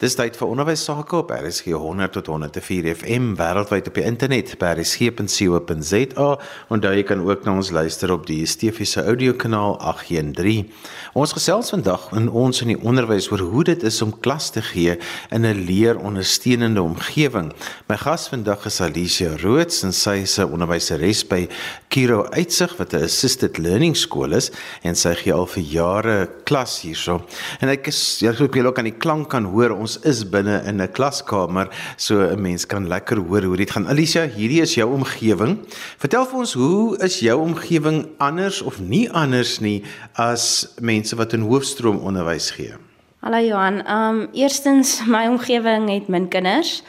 Dis 0.00 0.14
tyd 0.16 0.32
vir 0.32 0.48
onderwys 0.48 0.80
sake 0.86 1.12
op 1.18 1.28
RSG 1.28 1.74
100 1.76 2.14
tot 2.14 2.30
104 2.32 2.86
FM 2.94 3.34
wêreldwyd 3.36 3.90
op 3.90 3.98
die 3.98 4.04
internet 4.08 4.54
by 4.56 4.70
rsg.co.za 4.78 6.28
en 6.72 6.80
daar 6.80 6.94
jy 6.96 7.02
kan 7.04 7.20
ook 7.20 7.42
na 7.44 7.52
ons 7.60 7.68
luister 7.76 8.08
op 8.14 8.24
die 8.24 8.46
Stefiese 8.48 9.04
audiokanaal 9.04 9.76
813. 9.90 10.70
Ons 11.12 11.34
gesels 11.36 11.68
vandag 11.74 12.06
in 12.16 12.30
ons 12.32 12.62
in 12.64 12.72
die 12.72 12.78
onderwys 12.80 13.28
oor 13.28 13.44
hoe 13.50 13.66
dit 13.68 13.84
is 13.84 13.98
om 14.00 14.14
klas 14.24 14.48
te 14.54 14.62
gee 14.70 14.94
in 15.28 15.44
'n 15.44 15.66
leerondersteunende 15.68 16.80
omgewing. 16.80 17.52
My 17.92 18.00
gas 18.00 18.28
vandag 18.32 18.64
is 18.64 18.80
Alicia 18.80 19.36
Roots 19.36 19.82
en 19.84 19.92
sy 19.92 20.22
is 20.24 20.38
'n 20.38 20.48
onderwyseres 20.48 21.28
by 21.28 21.46
Kiro 21.88 22.24
Uitsig 22.32 22.76
wat 22.78 22.94
'n 22.94 23.04
assisted 23.04 23.58
learning 23.58 23.96
skool 23.96 24.32
is 24.32 24.50
en 24.82 24.96
sy 24.96 25.14
gee 25.14 25.32
al 25.32 25.46
vir 25.46 25.62
jare 25.62 26.28
klas 26.44 26.80
hierso. 26.80 27.20
En 27.60 27.68
ek 27.68 27.86
is 27.88 28.20
jy 28.20 28.32
jy 28.32 28.64
ook 28.64 28.78
aan 28.78 28.84
die 28.84 28.98
klank 28.98 29.28
kan 29.28 29.44
hoor 29.44 29.76
ons 29.76 29.89
is 30.04 30.22
binne 30.28 30.62
in 30.66 30.80
'n 30.82 30.92
klaskamer 30.92 31.68
so 31.96 32.20
'n 32.20 32.40
mens 32.40 32.66
kan 32.66 32.88
lekker 32.88 33.16
hoor 33.16 33.42
hoe 33.42 33.56
dit 33.56 33.70
gaan. 33.70 33.88
Alicia, 33.88 34.28
hierdie 34.28 34.60
is 34.60 34.74
jou 34.74 34.92
omgewing. 34.92 35.58
Vertel 35.98 36.26
vir 36.26 36.38
ons 36.38 36.52
hoe 36.52 36.98
is 36.98 37.20
jou 37.20 37.40
omgewing 37.40 38.08
anders 38.18 38.62
of 38.62 38.80
nie 38.80 39.10
anders 39.10 39.60
nie 39.60 39.82
as 40.14 40.68
mense 40.80 41.16
wat 41.16 41.32
in 41.32 41.40
hoofstroom 41.40 41.98
onderwys 41.98 42.50
gee? 42.50 42.74
Hallo 43.20 43.38
Johan. 43.38 43.84
Ehm 43.86 44.20
um, 44.20 44.28
eerstens 44.32 45.00
my 45.06 45.26
omgewing 45.26 45.90
het 45.90 46.08
min 46.08 46.28
kinders. 46.28 46.82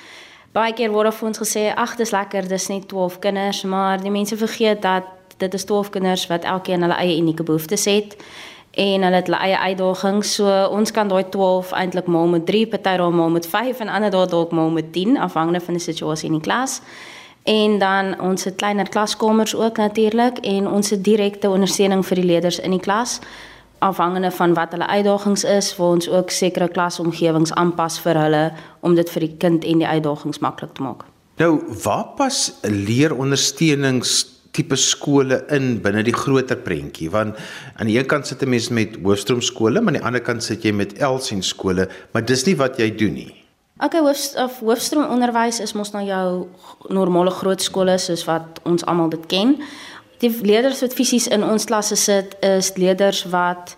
Baie 0.51 0.73
keer 0.73 0.91
word 0.91 1.13
vir 1.15 1.27
ons 1.27 1.37
gesê 1.37 1.73
ag 1.75 1.95
dis 1.95 2.11
lekker, 2.11 2.47
dis 2.47 2.67
net 2.67 2.87
12 2.87 3.19
kinders, 3.19 3.63
maar 3.63 4.01
die 4.01 4.11
mense 4.11 4.37
vergeet 4.37 4.81
dat 4.81 5.03
dit 5.37 5.53
is 5.53 5.63
12 5.63 5.89
kinders 5.89 6.27
wat 6.27 6.43
elkeen 6.43 6.81
hulle 6.81 6.97
eie 6.99 7.17
unieke 7.17 7.43
behoeftes 7.43 7.85
het 7.85 8.15
en 8.71 9.03
hulle 9.03 9.15
het 9.15 9.27
hulle 9.27 9.39
eie 9.39 9.57
uitdagings. 9.59 10.35
So 10.35 10.49
ons 10.71 10.91
kan 10.91 11.07
daai 11.11 11.23
12 11.29 11.71
eintlik 11.71 12.07
maal 12.07 12.27
met 12.27 12.45
3, 12.45 12.67
party 12.67 12.97
daai 12.97 13.15
maal 13.15 13.29
met 13.29 13.47
5 13.47 13.79
en 13.79 13.89
ander 13.89 14.11
daai 14.11 14.27
dalk 14.27 14.51
maal 14.51 14.69
met 14.69 14.93
10 14.93 15.17
afhangende 15.17 15.59
van 15.59 15.73
die 15.73 15.83
situasie 15.83 16.29
in 16.29 16.39
die 16.39 16.45
klas. 16.45 16.81
En 17.43 17.79
dan 17.79 18.19
ons 18.21 18.43
het 18.43 18.55
kleiner 18.55 18.89
klaskamers 18.89 19.55
ook 19.55 19.77
natuurlik 19.77 20.37
en 20.37 20.67
ons 20.67 20.89
het 20.89 21.03
direkte 21.03 21.49
ondersteuning 21.49 22.05
vir 22.05 22.15
die 22.15 22.25
leerders 22.25 22.59
in 22.59 22.71
die 22.71 22.79
klas 22.79 23.19
afhangende 23.81 24.31
van 24.31 24.53
wat 24.53 24.71
hulle 24.71 24.87
uitdagings 24.87 25.43
is, 25.43 25.75
waar 25.75 25.87
ons 25.87 26.09
ook 26.09 26.29
sekere 26.29 26.67
klasomgewings 26.69 27.53
aanpas 27.53 27.97
vir 27.99 28.19
hulle 28.23 28.43
om 28.79 28.95
dit 28.95 29.09
vir 29.09 29.25
die 29.25 29.35
kind 29.41 29.65
en 29.65 29.81
die 29.81 29.87
uitdagings 29.87 30.39
maklik 30.45 30.75
te 30.77 30.85
maak. 30.85 31.05
Nou, 31.41 31.55
waar 31.83 32.11
pas 32.17 32.51
leerondersteunings 32.61 34.25
tipe 34.51 34.75
skole 34.75 35.43
in 35.49 35.81
binne 35.81 36.03
die 36.03 36.15
groter 36.15 36.57
prentjie 36.57 37.09
want 37.09 37.35
aan 37.75 37.87
die 37.87 37.97
een 37.97 38.07
kant 38.07 38.27
sit 38.27 38.41
'n 38.41 38.49
mens 38.49 38.69
met 38.69 38.97
hoofstroom 39.03 39.41
skole 39.41 39.81
maar 39.81 39.93
aan 39.93 39.99
die 39.99 40.07
ander 40.07 40.21
kant 40.21 40.43
sit 40.43 40.63
jy 40.63 40.71
met 40.71 40.97
Elsien 40.99 41.43
skole 41.43 41.87
maar 42.13 42.25
dis 42.25 42.45
nie 42.45 42.55
wat 42.55 42.77
jy 42.77 42.95
doen 42.95 43.13
nie. 43.13 43.41
Okay, 43.83 44.01
hoof 44.01 44.35
of 44.35 44.59
hoofstroom 44.59 45.07
onderwys 45.09 45.59
is 45.59 45.73
mos 45.73 45.89
nou 45.91 46.03
jou 46.05 46.47
normale 46.93 47.31
groot 47.31 47.61
skole 47.61 47.97
soos 47.97 48.25
wat 48.27 48.59
ons 48.63 48.85
almal 48.85 49.09
dit 49.09 49.23
ken. 49.25 49.55
Die 50.21 50.29
leerders 50.29 50.83
wat 50.85 50.93
fisies 50.93 51.25
in 51.27 51.41
ons 51.43 51.65
klasse 51.65 51.95
sit 51.97 52.35
is 52.45 52.75
leerders 52.77 53.23
wat 53.33 53.73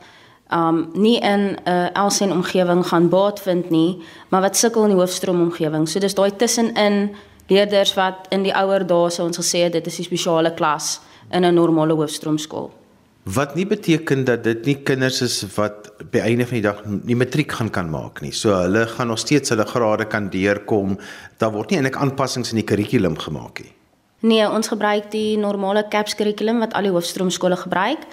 um 0.52 0.90
nie 0.94 1.20
in 1.20 1.56
'n 1.56 1.58
uh, 1.68 1.88
Elsien 2.04 2.32
omgewing 2.32 2.84
gaan 2.88 3.10
baat 3.10 3.40
vind 3.40 3.70
nie, 3.70 4.04
maar 4.30 4.42
wat 4.42 4.58
sukkel 4.58 4.84
in 4.84 4.90
die 4.90 5.00
hoofstroom 5.00 5.42
omgewing. 5.42 5.88
So 5.88 6.00
dis 6.00 6.14
daai 6.14 6.36
tussenin 6.36 7.16
leerders 7.48 7.94
wat 7.98 8.28
in 8.32 8.44
die 8.44 8.54
ouer 8.56 8.86
dae 8.88 9.10
sou 9.10 9.28
ons 9.28 9.38
gesê 9.38 9.66
het 9.68 9.74
dit 9.74 9.88
is 9.88 10.00
'n 10.00 10.04
spesiale 10.04 10.54
klas 10.54 11.00
in 11.32 11.46
'n 11.46 11.54
normale 11.54 11.94
hoofstroomskool. 11.94 12.72
Wat 13.24 13.56
nie 13.56 13.66
beteken 13.66 14.24
dat 14.24 14.44
dit 14.44 14.66
nie 14.66 14.76
kinders 14.84 15.22
is 15.22 15.46
wat 15.56 15.92
by 16.12 16.20
einde 16.20 16.46
van 16.46 16.54
die 16.54 16.62
dag 16.62 16.82
nie 16.86 17.16
matriek 17.16 17.52
gaan 17.52 17.70
kan 17.70 17.90
maak 17.90 18.22
nie. 18.22 18.32
So 18.32 18.52
hulle 18.52 18.88
gaan 18.88 19.08
nog 19.08 19.20
steeds 19.20 19.50
hulle 19.50 19.66
grade 19.66 20.06
kan 20.06 20.30
deurkom. 20.30 20.98
Daar 21.38 21.52
word 21.52 21.70
nie 21.70 21.78
eintlik 21.78 21.96
aanpassings 21.96 22.52
in 22.52 22.60
die 22.60 22.66
kurrikulum 22.66 23.18
gemaak 23.18 23.64
nie. 23.64 23.72
Nee, 24.20 24.44
ons 24.50 24.68
gebruik 24.68 25.10
die 25.12 25.38
normale 25.38 25.88
CAPS 25.90 26.16
kurrikulum 26.16 26.60
wat 26.60 26.74
al 26.74 26.84
die 26.88 26.92
hoofstroomskole 26.92 27.56
gebruik. 27.56 28.06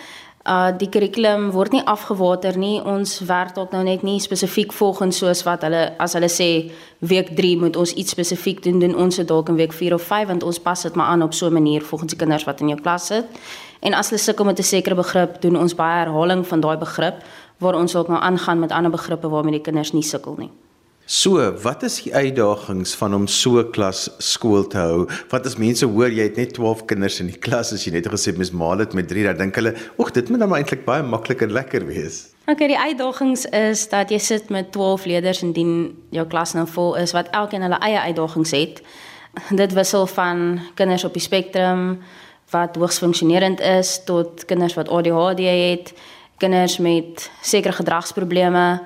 Uh 0.48 0.70
die 0.72 0.88
kurrikulum 0.88 1.50
word 1.52 1.74
nie 1.76 1.82
afgewater 1.84 2.56
nie. 2.56 2.78
Ons 2.80 3.18
werk 3.28 3.52
dalk 3.54 3.74
nou 3.76 3.82
net 3.84 4.00
nie 4.02 4.16
spesifiek 4.24 4.72
volgens 4.72 5.18
soos 5.20 5.42
wat 5.44 5.66
hulle 5.66 5.82
as 6.00 6.16
hulle 6.16 6.30
sê 6.32 6.70
week 7.04 7.34
3 7.36 7.58
moet 7.60 7.76
ons 7.76 7.92
iets 7.92 8.14
spesifiek 8.16 8.62
doen, 8.64 8.78
doen 8.80 8.96
ons 8.96 9.16
dit 9.20 9.28
dalk 9.28 9.52
in 9.52 9.58
week 9.60 9.76
4 9.76 9.94
of 9.94 10.02
5 10.02 10.30
want 10.32 10.46
ons 10.48 10.62
pas 10.64 10.82
dit 10.82 10.96
maar 10.96 11.12
aan 11.12 11.22
op 11.22 11.36
so 11.36 11.46
'n 11.46 11.52
manier 11.52 11.82
volgens 11.82 12.12
die 12.12 12.18
kinders 12.18 12.44
wat 12.44 12.60
in 12.60 12.68
jou 12.68 12.80
klas 12.80 13.06
sit. 13.06 13.26
En 13.80 13.92
as 13.94 14.08
hulle 14.08 14.20
sukkel 14.20 14.44
met 14.44 14.58
'n 14.58 14.62
sekere 14.62 14.94
begrip, 14.94 15.40
doen 15.42 15.56
ons 15.56 15.74
baie 15.74 16.04
herhaling 16.04 16.46
van 16.46 16.60
daai 16.60 16.76
begrip 16.76 17.22
waar 17.58 17.74
ons 17.74 17.96
ook 17.96 18.08
nou 18.08 18.20
aangaan 18.20 18.58
met 18.58 18.72
ander 18.72 18.90
begrippe 18.90 19.28
waarmee 19.28 19.52
die 19.52 19.62
kinders 19.62 19.92
nie 19.92 20.02
sukkel 20.02 20.34
nie. 20.38 20.50
So, 21.10 21.42
wat 21.64 21.82
is 21.82 21.96
die 22.04 22.12
uitdagings 22.14 22.92
van 22.94 23.14
om 23.16 23.24
so 23.26 23.58
'n 23.58 23.70
klas 23.74 24.08
skool 24.18 24.66
te 24.66 24.78
hou? 24.78 25.08
Want 25.28 25.46
as 25.46 25.56
mense 25.56 25.86
hoor 25.86 26.08
jy 26.08 26.22
het 26.22 26.36
net 26.36 26.54
12 26.54 26.84
kinders 26.84 27.20
in 27.20 27.26
die 27.26 27.38
klas, 27.38 27.72
as 27.72 27.84
jy 27.84 27.90
net 27.92 28.06
gesê 28.06 28.36
mens 28.36 28.52
maal 28.52 28.76
dit 28.76 28.92
met 28.94 29.08
3, 29.08 29.24
dan 29.24 29.36
dink 29.36 29.54
hulle, 29.54 29.74
"Ag, 29.98 30.12
dit 30.12 30.28
moet 30.28 30.38
nou 30.38 30.54
eintlik 30.54 30.84
baie 30.84 31.02
maklik 31.02 31.42
en 31.42 31.52
lekker 31.52 31.86
wees." 31.86 32.28
Okay, 32.46 32.68
die 32.68 32.78
uitdagings 32.78 33.44
is 33.46 33.88
dat 33.88 34.10
jy 34.10 34.18
sit 34.18 34.50
met 34.50 34.72
12 34.72 35.04
leerders 35.04 35.42
en 35.42 35.52
dien 35.52 35.96
jou 36.10 36.26
klas 36.26 36.54
nou 36.54 36.66
vol 36.66 36.94
is 36.94 37.12
wat 37.12 37.28
elkeen 37.30 37.62
hulle 37.62 37.78
eie 37.80 37.98
uitdagings 37.98 38.50
het. 38.50 38.82
Dit 39.50 39.72
wissel 39.72 40.06
van 40.06 40.60
kinders 40.74 41.04
op 41.04 41.12
die 41.12 41.22
spektrum 41.22 41.98
wat 42.50 42.76
hoogs 42.76 42.98
funksionerend 42.98 43.60
is 43.60 44.00
tot 44.04 44.44
kinders 44.44 44.74
wat 44.74 44.88
ADHD 44.88 45.40
het, 45.40 45.92
kinders 46.38 46.78
met 46.78 47.30
sekere 47.42 47.72
gedragsprobleme 47.72 48.80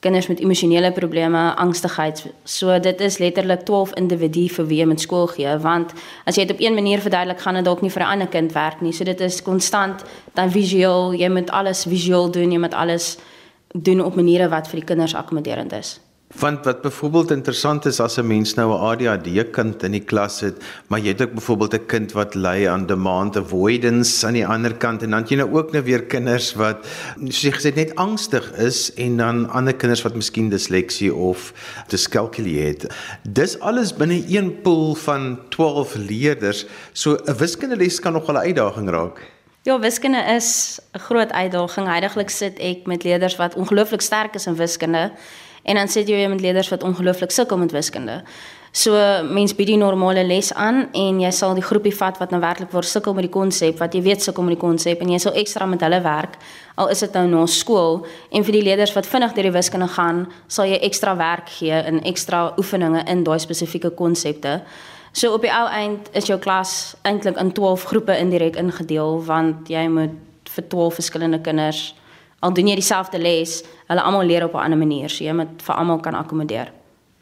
kinders 0.00 0.26
met 0.26 0.40
emosionele 0.40 0.92
probleme, 0.92 1.54
angstigheid. 1.56 2.26
So 2.44 2.80
dit 2.80 3.00
is 3.00 3.18
letterlik 3.18 3.64
12 3.66 3.94
individue 3.98 4.48
vir 4.48 4.66
wie 4.66 4.78
jy 4.78 4.86
met 4.86 5.00
skool 5.02 5.26
gee, 5.26 5.56
want 5.58 5.92
as 6.24 6.38
jy 6.38 6.46
dit 6.46 6.54
op 6.54 6.62
een 6.62 6.74
manier 6.74 7.02
verduidelik, 7.02 7.40
gaan 7.40 7.58
dit 7.58 7.64
dalk 7.64 7.82
nie 7.82 7.90
vir 7.90 8.02
'n 8.02 8.12
ander 8.12 8.28
kind 8.28 8.52
werk 8.52 8.80
nie. 8.80 8.92
So 8.92 9.04
dit 9.04 9.20
is 9.20 9.42
konstant 9.42 10.04
dan 10.34 10.50
visueel, 10.50 11.14
jy 11.14 11.28
moet 11.28 11.50
alles 11.50 11.84
visueel 11.84 12.30
doen, 12.30 12.52
jy 12.52 12.58
moet 12.58 12.74
alles 12.74 13.18
doen 13.74 14.04
op 14.04 14.14
maniere 14.14 14.48
wat 14.48 14.68
vir 14.68 14.80
die 14.80 14.86
kinders 14.86 15.14
akkommoderend 15.14 15.72
is. 15.72 16.00
Want 16.36 16.64
wat 16.64 16.80
byvoorbeeld 16.80 17.30
interessant 17.30 17.86
is 17.86 18.00
as 18.00 18.18
'n 18.18 18.26
mens 18.26 18.54
nou 18.54 18.72
'n 18.72 18.80
ADHD 18.80 19.50
kind 19.50 19.82
in 19.82 19.92
die 19.92 20.04
klas 20.04 20.40
het, 20.40 20.62
maar 20.86 21.00
jy 21.00 21.08
het 21.08 21.22
ook 21.22 21.32
byvoorbeeld 21.32 21.74
'n 21.74 21.86
kind 21.86 22.12
wat 22.12 22.34
ly 22.34 22.66
aan 22.68 22.86
demand 22.86 23.36
avoidance 23.36 24.26
aan 24.26 24.32
die 24.32 24.46
ander 24.46 24.76
kant 24.76 25.02
en 25.02 25.10
dan 25.10 25.24
jy 25.26 25.36
nou 25.36 25.52
ook 25.52 25.72
nou 25.72 25.82
weer 25.84 26.04
kinders 26.04 26.54
wat 26.54 26.86
soos 27.24 27.40
jy 27.40 27.52
gesê 27.52 27.74
net 27.74 27.94
angstig 27.94 28.52
is 28.52 28.94
en 28.94 29.16
dan 29.16 29.50
ander 29.50 29.74
kinders 29.74 30.02
wat 30.02 30.14
miskien 30.14 30.48
disleksie 30.48 31.14
of 31.14 31.52
dyskalkulie 31.88 32.60
het. 32.60 32.94
Dis 33.22 33.60
alles 33.60 33.94
binne 33.94 34.24
een 34.28 34.60
pool 34.60 34.94
van 34.94 35.38
12 35.48 35.94
leerders. 35.94 36.66
So 36.92 37.16
'n 37.24 37.36
wiskundeles 37.36 38.00
kan 38.00 38.12
nog 38.12 38.26
wel 38.26 38.36
'n 38.36 38.46
uitdaging 38.46 38.90
raak. 38.90 39.30
Ja, 39.62 39.78
wiskunde 39.78 40.20
is 40.36 40.78
'n 40.92 40.98
groot 40.98 41.32
uitdaging. 41.32 41.86
Heidiglik 41.86 42.30
sit 42.30 42.58
ek 42.58 42.86
met 42.86 43.02
leerders 43.02 43.36
wat 43.36 43.54
ongelooflik 43.54 44.00
sterk 44.00 44.34
is 44.34 44.46
in 44.46 44.56
wiskunde 44.56 45.12
En 45.62 45.80
dan 45.80 45.88
sit 45.88 46.08
jy 46.08 46.28
met 46.28 46.40
leerders 46.40 46.68
wat 46.68 46.82
ongelooflik 46.82 47.30
sukkel 47.30 47.58
met 47.58 47.72
wiskunde. 47.72 48.22
So 48.72 48.92
mens 49.24 49.54
bied 49.56 49.70
die 49.70 49.78
normale 49.80 50.22
les 50.26 50.50
aan 50.52 50.84
en 50.92 51.20
jy 51.22 51.30
sal 51.32 51.54
die 51.56 51.64
groepie 51.64 51.94
vat 51.96 52.18
wat 52.20 52.30
nou 52.30 52.40
werklik 52.42 52.70
waar 52.70 52.84
sukkel 52.84 53.14
met 53.16 53.24
die 53.24 53.32
konsep, 53.32 53.78
wat 53.80 53.94
jy 53.96 54.02
weet 54.04 54.22
sukkel 54.22 54.44
met 54.44 54.58
die 54.58 54.60
konsep 54.60 55.00
en 55.00 55.12
jy 55.14 55.18
sal 55.22 55.38
ekstra 55.40 55.66
met 55.66 55.80
hulle 55.82 55.98
werk. 56.04 56.36
Al 56.76 56.92
is 56.92 57.00
dit 57.02 57.16
nou 57.16 57.24
na 57.30 57.46
skool 57.48 58.04
en 58.30 58.44
vir 58.44 58.58
die 58.58 58.62
leerders 58.68 58.92
wat 58.94 59.08
vinnig 59.08 59.32
deur 59.34 59.48
die 59.48 59.54
wiskunde 59.56 59.88
gaan, 59.96 60.26
sal 60.52 60.68
jy 60.68 60.78
ekstra 60.84 61.16
werk 61.16 61.48
gee 61.56 61.80
in 61.90 62.02
ekstra 62.06 62.52
oefeninge 62.60 63.06
in 63.08 63.24
daai 63.24 63.38
spesifieke 63.40 63.90
konsepte. 63.96 64.60
So 65.16 65.32
op 65.34 65.42
die 65.42 65.52
ou 65.52 65.64
eind 65.72 66.12
is 66.12 66.28
jou 66.28 66.36
klas 66.38 66.94
eintlik 67.08 67.40
in 67.40 67.54
12 67.56 67.88
groepe 67.88 68.18
indirek 68.20 68.60
ingedeel 68.60 69.22
want 69.24 69.72
jy 69.72 69.88
moet 69.88 70.14
vir 70.52 70.68
12 70.68 71.00
verskillende 71.00 71.40
kinders 71.40 71.94
al 72.40 72.54
doen 72.54 72.68
jy 72.70 72.74
dieselfde 72.78 73.18
les, 73.18 73.62
hulle 73.88 74.02
almal 74.02 74.26
leer 74.26 74.44
op 74.44 74.54
'n 74.54 74.64
ander 74.64 74.78
manier, 74.78 75.10
so 75.10 75.24
jy 75.24 75.32
moet 75.32 75.62
vir 75.62 75.74
almal 75.74 76.00
kan 76.00 76.14
akkommodeer. 76.14 76.72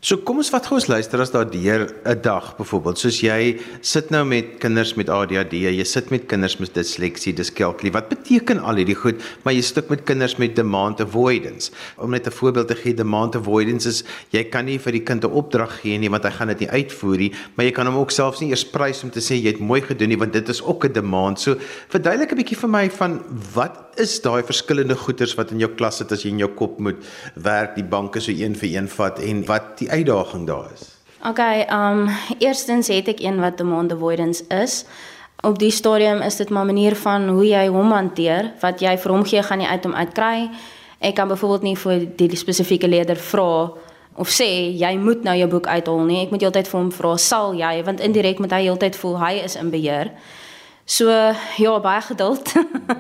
So 0.07 0.21
kom 0.23 0.39
ons 0.39 0.53
vat 0.55 0.63
gou 0.63 0.77
ons 0.79 0.85
luister 0.87 1.19
as 1.19 1.33
daar 1.35 1.49
deur 1.51 1.83
'n 2.07 2.21
dag 2.23 2.55
byvoorbeeld 2.57 2.99
soos 2.99 3.17
jy 3.27 3.59
sit 3.83 4.11
nou 4.11 4.23
met 4.25 4.61
kinders 4.63 4.95
met 4.95 5.09
ADHD, 5.09 5.67
jy 5.67 5.85
sit 5.85 6.11
met 6.11 6.29
kinders 6.29 6.61
met 6.61 6.73
disleksie, 6.75 7.35
diskalkulie. 7.35 7.91
Wat 7.91 8.09
beteken 8.09 8.61
al 8.63 8.77
hierdie 8.77 8.95
goed? 8.95 9.21
Maar 9.43 9.55
jy 9.55 9.63
sit 9.63 9.89
met 9.91 10.05
kinders 10.05 10.37
met 10.37 10.55
demand 10.55 11.01
avoidance. 11.01 11.73
Om 11.99 12.11
net 12.11 12.27
'n 12.27 12.31
voorbeeld 12.31 12.69
te 12.69 12.77
gee, 12.77 12.95
demand 12.95 13.35
avoidance 13.35 13.89
is 13.89 14.05
jy 14.31 14.45
kan 14.45 14.65
nie 14.67 14.79
vir 14.79 14.93
die 14.93 15.03
kind 15.03 15.25
'n 15.25 15.33
opdrag 15.33 15.81
gee 15.81 15.99
nie 15.99 16.11
want 16.11 16.23
hy 16.23 16.31
gaan 16.31 16.49
dit 16.49 16.61
nie 16.61 16.71
uitvoer 16.71 17.19
nie, 17.19 17.33
maar 17.57 17.67
jy 17.67 17.73
kan 17.73 17.87
hom 17.87 17.97
ook 17.97 18.11
selfs 18.11 18.41
nie 18.41 18.51
eers 18.51 18.65
prys 18.65 19.03
om 19.03 19.11
te 19.11 19.21
sê 19.21 19.35
jy 19.35 19.51
het 19.51 19.59
mooi 19.59 19.81
gedoen 19.81 20.09
nie 20.09 20.19
want 20.19 20.33
dit 20.33 20.49
is 20.49 20.63
ook 20.63 20.85
'n 20.85 20.93
demand. 20.93 21.41
So 21.41 21.57
verduidelik 21.89 22.31
'n 22.31 22.37
bietjie 22.37 22.57
vir 22.57 22.69
my 22.71 22.91
van 22.91 23.25
wat 23.55 23.87
is 23.97 24.21
daai 24.21 24.43
verskillende 24.45 24.95
goeters 24.95 25.35
wat 25.39 25.51
in 25.51 25.59
jou 25.59 25.71
klas 25.77 25.97
sit 25.97 26.13
as 26.13 26.25
jy 26.25 26.33
in 26.35 26.39
jou 26.39 26.51
kop 26.59 26.79
moet 26.79 26.97
werk, 27.35 27.75
die 27.79 27.85
banke 27.85 28.21
so 28.21 28.33
een 28.33 28.55
vir 28.55 28.69
een 28.77 28.89
vat 28.89 29.21
en 29.25 29.45
wat 29.49 29.79
die 29.81 29.89
uitdaging 29.97 30.47
daar 30.47 30.71
is? 30.75 30.93
Okay, 31.25 31.67
um, 31.73 32.07
eerstens 32.39 32.89
het 32.93 33.09
ek 33.09 33.21
een 33.25 33.41
wat 33.41 33.59
demand 33.59 33.93
avoidance 33.93 34.45
is. 34.53 34.85
Op 35.43 35.59
die 35.59 35.71
stadium 35.71 36.21
is 36.23 36.37
dit 36.37 36.51
maar 36.51 36.65
'n 36.65 36.73
manier 36.73 36.97
van 36.97 37.29
hoe 37.29 37.47
jy 37.47 37.67
hom 37.69 37.91
hanteer, 37.93 38.53
wat 38.61 38.81
jy 38.81 38.99
vir 38.99 39.13
hom 39.13 39.25
gee 39.25 39.43
gaan 39.43 39.61
jy 39.61 39.67
uit 39.67 39.85
hom 39.85 39.95
uitkry. 39.95 40.51
Ek 40.99 41.15
kan 41.15 41.29
byvoorbeeld 41.29 41.63
nie 41.63 41.77
vir 41.77 42.07
die 42.17 42.37
spesifieke 42.37 42.89
leerder 42.89 43.17
vra 43.17 43.73
of 44.17 44.29
sê 44.29 44.73
jy 44.79 44.97
moet 44.97 45.23
nou 45.23 45.37
jou 45.37 45.49
boek 45.49 45.67
uithaal 45.67 46.05
nie. 46.05 46.23
Ek 46.25 46.31
moet 46.31 46.41
heeltyd 46.41 46.69
vir 46.69 46.81
hom 46.81 46.93
vra, 46.93 47.17
"Sal 47.17 47.55
jy?" 47.55 47.85
want 47.85 48.01
indirek 48.01 48.39
moet 48.39 48.51
hy 48.51 48.63
heeltyd 48.63 48.97
voel 48.97 49.19
hy 49.19 49.33
is 49.45 49.57
in 49.57 49.71
beheer. 49.71 50.11
So 50.85 51.11
ja, 51.57 51.81
baie 51.81 52.01
geduld. 52.01 52.53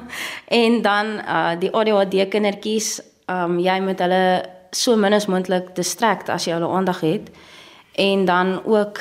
en 0.62 0.82
dan 0.82 1.06
uh 1.06 1.54
die 1.58 1.70
ADHD 1.70 2.28
kindertjies, 2.28 3.00
um 3.28 3.58
jy 3.58 3.80
moet 3.80 3.98
hulle 3.98 4.55
so 4.76 4.96
min 4.96 5.12
as 5.12 5.26
moontlik 5.26 5.74
distrakt 5.76 6.28
as 6.28 6.44
jy 6.44 6.52
hulle 6.56 6.68
aandag 6.68 7.00
het. 7.00 7.30
En 7.96 8.24
dan 8.24 8.60
ook 8.64 9.00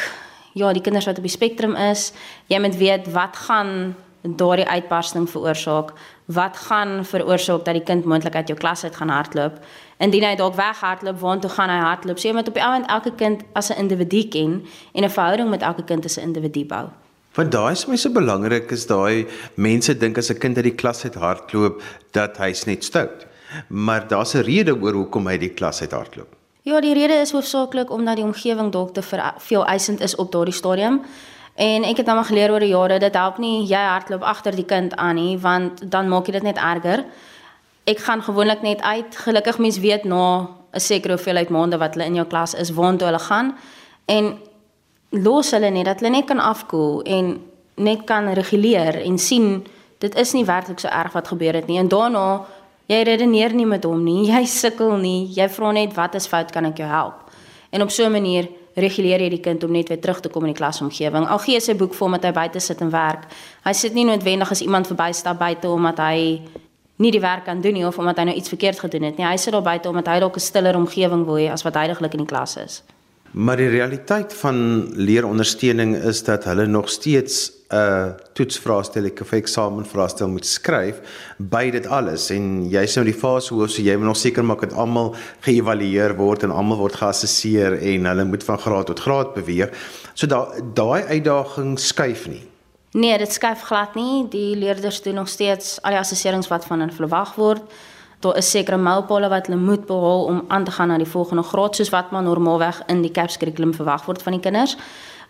ja, 0.53 0.71
die 0.73 0.81
kinders 0.81 1.05
wat 1.05 1.17
op 1.17 1.27
die 1.27 1.31
spektrum 1.31 1.75
is, 1.75 2.11
jy 2.47 2.59
moet 2.63 2.77
weet 2.79 3.11
wat 3.11 3.35
gaan 3.47 3.95
daardie 4.21 4.67
uitbarsting 4.67 5.27
veroorsaak? 5.29 5.91
Wat 6.25 6.57
gaan 6.57 7.03
veroorsaak 7.05 7.65
dat 7.65 7.77
die 7.77 7.83
kind 7.83 8.05
moontlik 8.05 8.35
uit 8.35 8.47
jou 8.47 8.57
klas 8.59 8.83
uit 8.83 8.95
gaan 8.95 9.09
hardloop? 9.09 9.59
Indien 9.97 10.23
hy 10.23 10.35
dalk 10.39 10.55
weghardloop, 10.57 11.19
waartoe 11.19 11.51
gaan 11.51 11.69
hy 11.69 11.81
hardloop? 11.83 12.19
So 12.19 12.27
jy 12.27 12.35
moet 12.35 12.47
op 12.47 12.57
die 12.57 12.63
oomblik 12.63 12.89
elke 12.89 13.11
kind 13.19 13.43
as 13.53 13.69
'n 13.69 13.79
individu 13.83 14.27
ken 14.27 14.65
en 14.93 15.03
'n 15.03 15.09
verhouding 15.09 15.49
met 15.49 15.61
elke 15.61 15.83
kind 15.83 16.05
as 16.05 16.17
'n 16.17 16.21
individu 16.21 16.65
bou. 16.65 16.89
Want 17.35 17.51
daai 17.51 17.71
is 17.71 17.85
my 17.85 17.95
so 17.95 18.09
belangrik 18.09 18.71
is 18.71 18.87
daai 18.87 19.27
mense 19.55 19.97
dink 19.97 20.17
as 20.17 20.31
'n 20.31 20.37
kind 20.37 20.55
uit 20.55 20.63
die 20.63 20.75
klas 20.75 21.03
uit 21.03 21.15
hardloop 21.15 21.81
dat 22.11 22.37
hy's 22.37 22.65
net 22.65 22.83
stout. 22.83 23.25
Maar 23.67 24.07
daar's 24.07 24.33
'n 24.33 24.41
rede 24.41 24.81
oor 24.81 24.93
hoekom 24.93 25.27
hy 25.27 25.37
die 25.37 25.49
klas 25.49 25.81
uit 25.81 25.91
hardloop. 25.91 26.35
Ja, 26.61 26.79
die 26.81 26.93
rede 26.93 27.13
is 27.13 27.31
hoofsaaklik 27.31 27.91
omdat 27.91 28.15
die 28.15 28.25
omgewing 28.25 28.71
dalk 28.71 28.93
te 28.93 29.01
veel 29.37 29.65
eisend 29.65 30.01
is 30.01 30.15
op 30.15 30.31
daardie 30.31 30.53
stadium. 30.53 31.01
En 31.55 31.83
ek 31.83 31.97
het 31.97 32.05
nou 32.05 32.15
maar 32.15 32.25
geleer 32.25 32.51
oor 32.51 32.59
die 32.59 32.73
jare 32.73 32.99
dit 32.99 33.13
help 33.13 33.37
nie 33.37 33.67
jy 33.67 33.79
hardloop 33.79 34.21
agter 34.21 34.55
die 34.55 34.65
kind 34.65 34.95
aan 34.95 35.15
nie 35.15 35.37
want 35.37 35.91
dan 35.91 36.09
maak 36.09 36.25
jy 36.25 36.31
dit 36.31 36.43
net 36.43 36.57
erger. 36.57 37.05
Ek 37.83 37.99
gaan 37.99 38.23
gewoonlik 38.23 38.61
net 38.61 38.81
uit. 38.81 39.15
Gelukkig 39.17 39.57
mens 39.57 39.77
weet 39.79 40.03
na 40.03 40.47
'n 40.73 40.79
sekere 40.79 41.13
hoeveelheid 41.13 41.49
maande 41.49 41.77
wat 41.77 41.93
hulle 41.93 42.05
in 42.05 42.15
jou 42.15 42.27
klas 42.27 42.53
is, 42.53 42.73
waartoe 42.73 43.07
hulle 43.07 43.19
gaan 43.19 43.55
en 44.05 44.37
los 45.09 45.51
hulle 45.51 45.69
net 45.69 45.85
dat 45.85 45.99
hulle 45.99 46.11
net 46.11 46.25
kan 46.25 46.39
afkoel 46.39 47.01
en 47.01 47.41
net 47.75 48.03
kan 48.03 48.33
reguleer 48.33 49.01
en 49.01 49.17
sien 49.17 49.65
dit 49.97 50.15
is 50.15 50.33
nie 50.33 50.45
werklik 50.45 50.79
so 50.79 50.87
erg 50.87 51.13
wat 51.13 51.27
gebeur 51.27 51.53
het 51.53 51.67
nie. 51.67 51.77
En 51.79 51.87
daarna 51.87 52.45
jy 52.87 53.01
redeneer 53.03 53.53
nie 53.53 53.65
met 53.65 53.83
hom 53.83 54.03
nie. 54.03 54.25
Jy 54.33 54.45
sukkel 54.45 54.97
nie. 54.97 55.27
Jy 55.35 55.47
vra 55.49 55.71
net 55.71 55.93
wat 55.93 56.15
is 56.15 56.27
fout, 56.27 56.51
kan 56.51 56.65
ek 56.65 56.77
jou 56.77 56.89
help? 56.89 57.31
En 57.71 57.81
op 57.81 57.91
so 57.91 58.05
'n 58.05 58.11
manier 58.11 58.47
reguleer 58.75 59.21
jy 59.21 59.29
die 59.29 59.41
kind 59.43 59.63
om 59.63 59.71
net 59.71 59.89
weer 59.89 59.99
terug 59.99 60.19
te 60.19 60.29
kom 60.29 60.43
in 60.43 60.53
die 60.53 60.59
klasomgewing. 60.59 61.27
Al 61.27 61.39
gee 61.39 61.59
sy 61.59 61.75
boek 61.75 61.93
vir 61.93 62.05
hom 62.07 62.11
dat 62.11 62.23
hy 62.23 62.31
buite 62.31 62.59
sit 62.59 62.81
en 62.81 62.91
werk. 62.91 63.27
Hy 63.63 63.73
sit 63.73 63.93
nie 63.93 64.05
noodwendig 64.05 64.51
as 64.51 64.61
iemand 64.61 64.87
verbystap 64.87 65.39
buite 65.39 65.69
omdat 65.69 65.97
hy 65.97 66.41
nie 66.97 67.11
die 67.11 67.21
werk 67.23 67.45
kan 67.45 67.61
doen 67.61 67.73
nie 67.73 67.85
of 67.87 67.97
omdat 67.99 68.17
hy 68.17 68.23
nou 68.29 68.35
iets 68.35 68.51
verkeerd 68.51 68.79
gedoen 68.79 69.03
het 69.03 69.17
nie. 69.17 69.25
Hy 69.27 69.37
sit 69.37 69.53
daar 69.53 69.63
buite 69.63 69.89
omdat 69.89 70.07
hy 70.07 70.19
dalk 70.19 70.35
'n 70.35 70.39
stiller 70.39 70.75
omgewing 70.75 71.25
wil 71.25 71.35
hê 71.35 71.51
as 71.51 71.63
wat 71.63 71.75
heidaglik 71.75 72.13
in 72.13 72.25
die 72.25 72.27
klas 72.27 72.57
is. 72.57 72.83
Maar 73.31 73.57
die 73.57 73.69
realiteit 73.69 74.33
van 74.33 74.87
leerondersteuning 74.95 75.95
is 75.95 76.23
dat 76.23 76.43
hulle 76.43 76.65
nog 76.65 76.89
steeds 76.89 77.51
'n 77.65 77.75
uh, 77.75 78.09
toetsvraestel 78.33 79.09
of 79.21 79.31
eksamenvraestel 79.31 80.27
moet 80.29 80.45
skryf 80.45 80.99
by 81.37 81.69
dit 81.73 81.87
alles 81.87 82.29
en 82.29 82.67
jy's 82.69 82.93
nou 82.95 83.05
die 83.05 83.17
fase 83.17 83.53
hoe 83.53 83.67
so 83.67 83.81
jy 83.81 83.95
moet 83.97 84.05
nog 84.05 84.17
seker 84.17 84.45
maak 84.45 84.61
dat 84.61 84.73
almal 84.73 85.15
geëvalueer 85.41 86.13
word 86.15 86.43
en 86.43 86.51
almal 86.51 86.77
word 86.77 86.95
geassesseer 86.95 87.79
en 87.81 88.05
hulle 88.05 88.25
moet 88.25 88.43
van 88.43 88.59
graad 88.59 88.85
tot 88.85 88.99
graad 88.99 89.33
beweeg. 89.33 89.73
So 90.13 90.27
daai 90.27 90.61
daai 90.73 91.03
uitdaging 91.09 91.79
skuif 91.79 92.27
nie. 92.27 92.43
Nee, 92.93 93.17
dit 93.17 93.33
skuif 93.33 93.65
glad 93.65 93.95
nie. 93.95 94.27
Die 94.29 94.55
leerders 94.55 95.01
doen 95.01 95.15
nog 95.15 95.27
steeds 95.27 95.81
al 95.81 95.97
die 95.97 95.99
assesserings 95.99 96.47
wat 96.47 96.65
van 96.65 96.79
hulle 96.79 96.93
verwag 96.93 97.35
word 97.35 97.65
daar 98.25 98.37
is 98.37 98.49
sekere 98.49 98.77
mylpale 98.77 99.29
wat 99.29 99.47
hulle 99.47 99.59
moet 99.59 99.85
behaal 99.85 100.23
om 100.25 100.43
aan 100.47 100.63
te 100.63 100.71
gaan 100.71 100.87
na 100.87 100.97
die 100.97 101.09
volgende 101.09 101.43
graad 101.43 101.75
soos 101.75 101.91
wat 101.93 102.11
maar 102.11 102.23
normaalweg 102.23 102.81
in 102.87 103.01
die 103.01 103.11
CAPS 103.11 103.37
kurrikulum 103.37 103.73
verwag 103.73 104.05
word 104.05 104.21
van 104.21 104.37
die 104.37 104.41
kinders. 104.41 104.77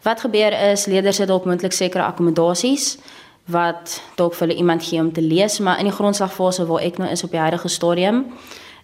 Wat 0.05 0.21
gebeur 0.21 0.53
is 0.71 0.85
leerders 0.85 1.17
het 1.17 1.27
dalk 1.27 1.45
moontlik 1.49 1.73
sekere 1.73 2.03
akkommodasies 2.05 2.97
wat 3.49 4.01
dalk 4.17 4.33
vir 4.33 4.47
hulle 4.47 4.57
iemand 4.57 4.83
gee 4.83 4.99
om 5.01 5.11
te 5.13 5.21
lees, 5.21 5.59
maar 5.59 5.79
in 5.81 5.85
die 5.89 5.93
grondslagfase 5.93 6.65
waar 6.65 6.81
ek 6.85 6.97
nou 7.01 7.09
is 7.09 7.23
op 7.23 7.33
die 7.33 7.41
huidige 7.41 7.69
stadium 7.69 8.25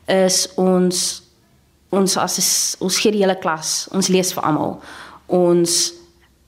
is 0.10 0.48
ons 0.58 1.22
ons 1.90 2.18
as 2.18 2.38
ons 2.80 2.98
gee 3.04 3.12
die 3.14 3.22
hele 3.22 3.36
klas, 3.38 3.88
ons 3.92 4.10
lees 4.10 4.34
vir 4.34 4.46
almal. 4.48 4.78
Ons 5.28 5.94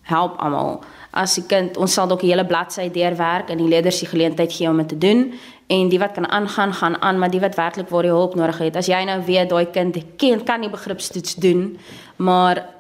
help 0.10 0.38
almal. 0.42 0.80
As 1.14 1.36
die 1.38 1.46
kind 1.46 1.78
ons 1.78 1.94
sal 1.94 2.08
dalk 2.08 2.24
'n 2.24 2.34
hele 2.34 2.46
bladsy 2.46 2.90
deurwerk 2.90 3.50
en 3.50 3.58
die 3.58 3.70
leerders 3.70 4.00
die 4.00 4.10
geleentheid 4.10 4.54
gee 4.54 4.70
om 4.70 4.78
dit 4.78 4.90
te 4.90 4.98
doen 4.98 5.34
en 5.68 5.90
die 5.90 6.00
wat 6.00 6.12
kan 6.14 6.30
aangaan 6.30 6.74
gaan 6.74 7.02
aan 7.02 7.20
maar 7.20 7.30
die 7.30 7.40
wat 7.40 7.56
werklik 7.56 7.90
waar 7.90 8.04
jy 8.04 8.10
hulp 8.10 8.36
nodig 8.36 8.58
het 8.58 8.76
as 8.76 8.88
jy 8.88 9.04
nou 9.06 9.22
weet 9.26 9.50
daai 9.50 9.66
kind 9.72 9.98
kan 10.18 10.44
kan 10.44 10.60
nie 10.60 10.70
begripstoets 10.70 11.36
doen 11.36 11.78
maar 12.18 12.73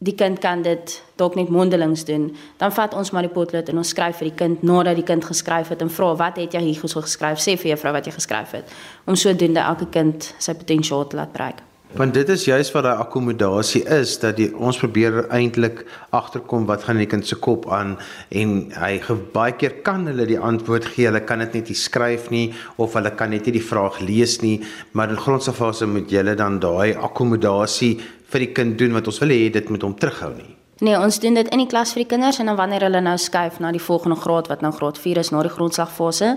die 0.00 0.14
kind 0.16 0.38
kan 0.40 0.62
dit 0.64 0.94
dalk 1.20 1.34
net 1.36 1.50
mondelings 1.52 2.06
doen 2.08 2.30
dan 2.60 2.72
vat 2.72 2.94
ons 2.96 3.10
maar 3.12 3.26
die 3.26 3.32
potlood 3.32 3.68
en 3.68 3.82
ons 3.82 3.92
skryf 3.92 4.22
vir 4.22 4.30
die 4.30 4.36
kind 4.42 4.62
nadat 4.64 4.96
die 4.96 5.04
kind 5.04 5.24
geskryf 5.28 5.72
het 5.74 5.82
en 5.84 5.92
vra 5.92 6.14
wat 6.16 6.40
het 6.40 6.56
jy 6.56 6.62
hier 6.70 6.80
geskryf? 6.80 7.40
Sê 7.40 7.58
vir 7.60 7.74
juffrou 7.74 7.92
wat 7.92 8.08
jy 8.08 8.14
geskryf 8.16 8.56
het 8.56 8.76
om 9.04 9.16
sodoende 9.16 9.60
elke 9.60 9.90
kind 9.92 10.32
sy 10.38 10.56
potensiaal 10.56 11.04
te 11.06 11.20
laat 11.20 11.36
bereik 11.36 11.60
Want 11.90 12.14
dit 12.14 12.28
is 12.30 12.44
juist 12.46 12.70
wat 12.70 12.84
daai 12.86 13.00
akkommodasie 13.02 13.80
is 13.90 14.12
dat 14.22 14.36
die, 14.38 14.46
ons 14.54 14.76
probeer 14.78 15.24
eintlik 15.34 15.80
agterkom 16.14 16.68
wat 16.68 16.84
gaan 16.86 17.00
in 17.00 17.02
die 17.02 17.10
kind 17.10 17.26
se 17.26 17.34
kop 17.42 17.66
aan 17.74 17.96
en 18.30 18.52
hy 18.78 18.92
baie 19.34 19.56
keer 19.58 19.80
kan 19.82 20.06
hulle 20.06 20.28
die 20.28 20.38
antwoord 20.38 20.86
gee, 20.92 21.08
hulle 21.08 21.24
kan 21.26 21.42
dit 21.42 21.56
net 21.58 21.72
nie 21.72 21.78
skryf 21.80 22.28
nie 22.30 22.44
of 22.78 22.94
hulle 22.94 23.10
kan 23.18 23.34
net 23.34 23.50
nie 23.50 23.56
die 23.58 23.64
vraag 23.72 23.98
lees 24.06 24.38
nie, 24.44 24.60
maar 24.94 25.10
in 25.10 25.18
grondse 25.18 25.50
fase 25.56 25.90
moet 25.90 26.14
jy 26.14 26.22
dan 26.38 26.60
daai 26.62 26.94
akkommodasie 26.94 27.96
vir 28.30 28.46
die 28.46 28.52
kind 28.54 28.78
doen 28.78 28.92
wat 28.96 29.06
ons 29.06 29.20
wil 29.22 29.34
hê 29.34 29.50
dit 29.52 29.68
moet 29.70 29.82
hom 29.82 29.94
terughou 29.94 30.32
nie. 30.34 30.56
Nee, 30.80 30.96
ons 30.96 31.18
doen 31.20 31.34
dit 31.36 31.48
in 31.52 31.60
die 31.60 31.68
klas 31.68 31.90
vir 31.92 32.06
die 32.06 32.08
kinders 32.08 32.38
en 32.40 32.48
dan 32.48 32.56
wanneer 32.56 32.86
hulle 32.86 33.02
nou 33.04 33.16
skuif 33.20 33.58
na 33.60 33.68
die 33.72 33.82
volgende 33.84 34.16
graad 34.16 34.46
wat 34.48 34.62
nou 34.64 34.70
graad 34.72 34.96
4 34.98 35.18
is 35.20 35.28
na 35.28 35.42
die 35.44 35.52
grondslagfase, 35.52 36.30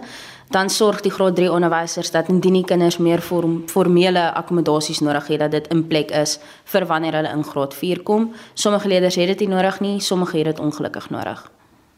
dan 0.51 0.69
sorg 0.69 0.99
die 1.05 1.13
graad 1.15 1.37
3 1.37 1.47
onderwysers 1.47 2.11
dat 2.11 2.27
indien 2.27 2.57
die 2.59 2.65
kinders 2.67 2.97
meer 2.99 3.23
vorm, 3.23 3.61
formele 3.71 4.25
akkommodasies 4.35 4.99
nodig 4.99 5.29
het 5.31 5.45
dat 5.45 5.55
dit 5.55 5.69
in 5.71 5.85
plek 5.87 6.11
is 6.11 6.41
vir 6.73 6.87
wanneer 6.91 7.21
hulle 7.21 7.31
in 7.31 7.47
graad 7.47 7.73
4 7.73 8.03
kom. 8.03 8.33
Sommige 8.53 8.91
leerders 8.91 9.15
het 9.15 9.31
dit 9.31 9.45
nie 9.45 9.53
nodig 9.55 9.79
nie, 9.79 9.95
sommige 10.01 10.37
het 10.37 10.51
dit 10.51 10.59
ongelukkig 10.59 11.07
nodig. 11.09 11.47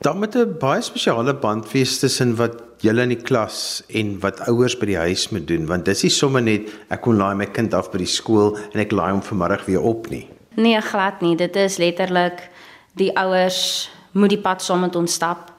Dan 0.06 0.20
met 0.20 0.36
'n 0.36 0.58
baie 0.60 0.82
spesiale 0.82 1.34
band 1.34 1.72
wees 1.72 2.00
tussen 2.00 2.36
wat 2.36 2.62
julle 2.84 3.06
in 3.06 3.14
die 3.14 3.22
klas 3.22 3.84
en 3.88 4.16
wat 4.24 4.42
ouers 4.50 4.76
by 4.80 4.90
die 4.92 5.00
huis 5.00 5.30
moet 5.32 5.48
doen, 5.48 5.68
want 5.70 5.88
dis 5.88 6.04
nie 6.06 6.14
sommer 6.14 6.44
net 6.44 6.70
ek 6.92 7.04
kon 7.06 7.20
laai 7.20 7.36
my 7.40 7.48
kind 7.56 7.74
af 7.78 7.92
by 7.94 8.02
die 8.04 8.10
skool 8.10 8.56
en 8.74 8.84
ek 8.84 8.96
laai 8.96 9.12
hom 9.14 9.24
vanmiddag 9.26 9.66
weer 9.70 9.84
op 9.86 10.10
nie. 10.12 10.26
Nee, 10.56 10.80
glad 10.82 11.22
nie. 11.22 11.36
Dit 11.36 11.56
is 11.60 11.80
letterlik 11.82 12.48
die 13.00 13.12
ouers 13.20 13.90
moet 14.16 14.32
die 14.32 14.40
pad 14.40 14.64
saam 14.64 14.86
met 14.86 14.96
ons 14.96 15.14
stap. 15.18 15.52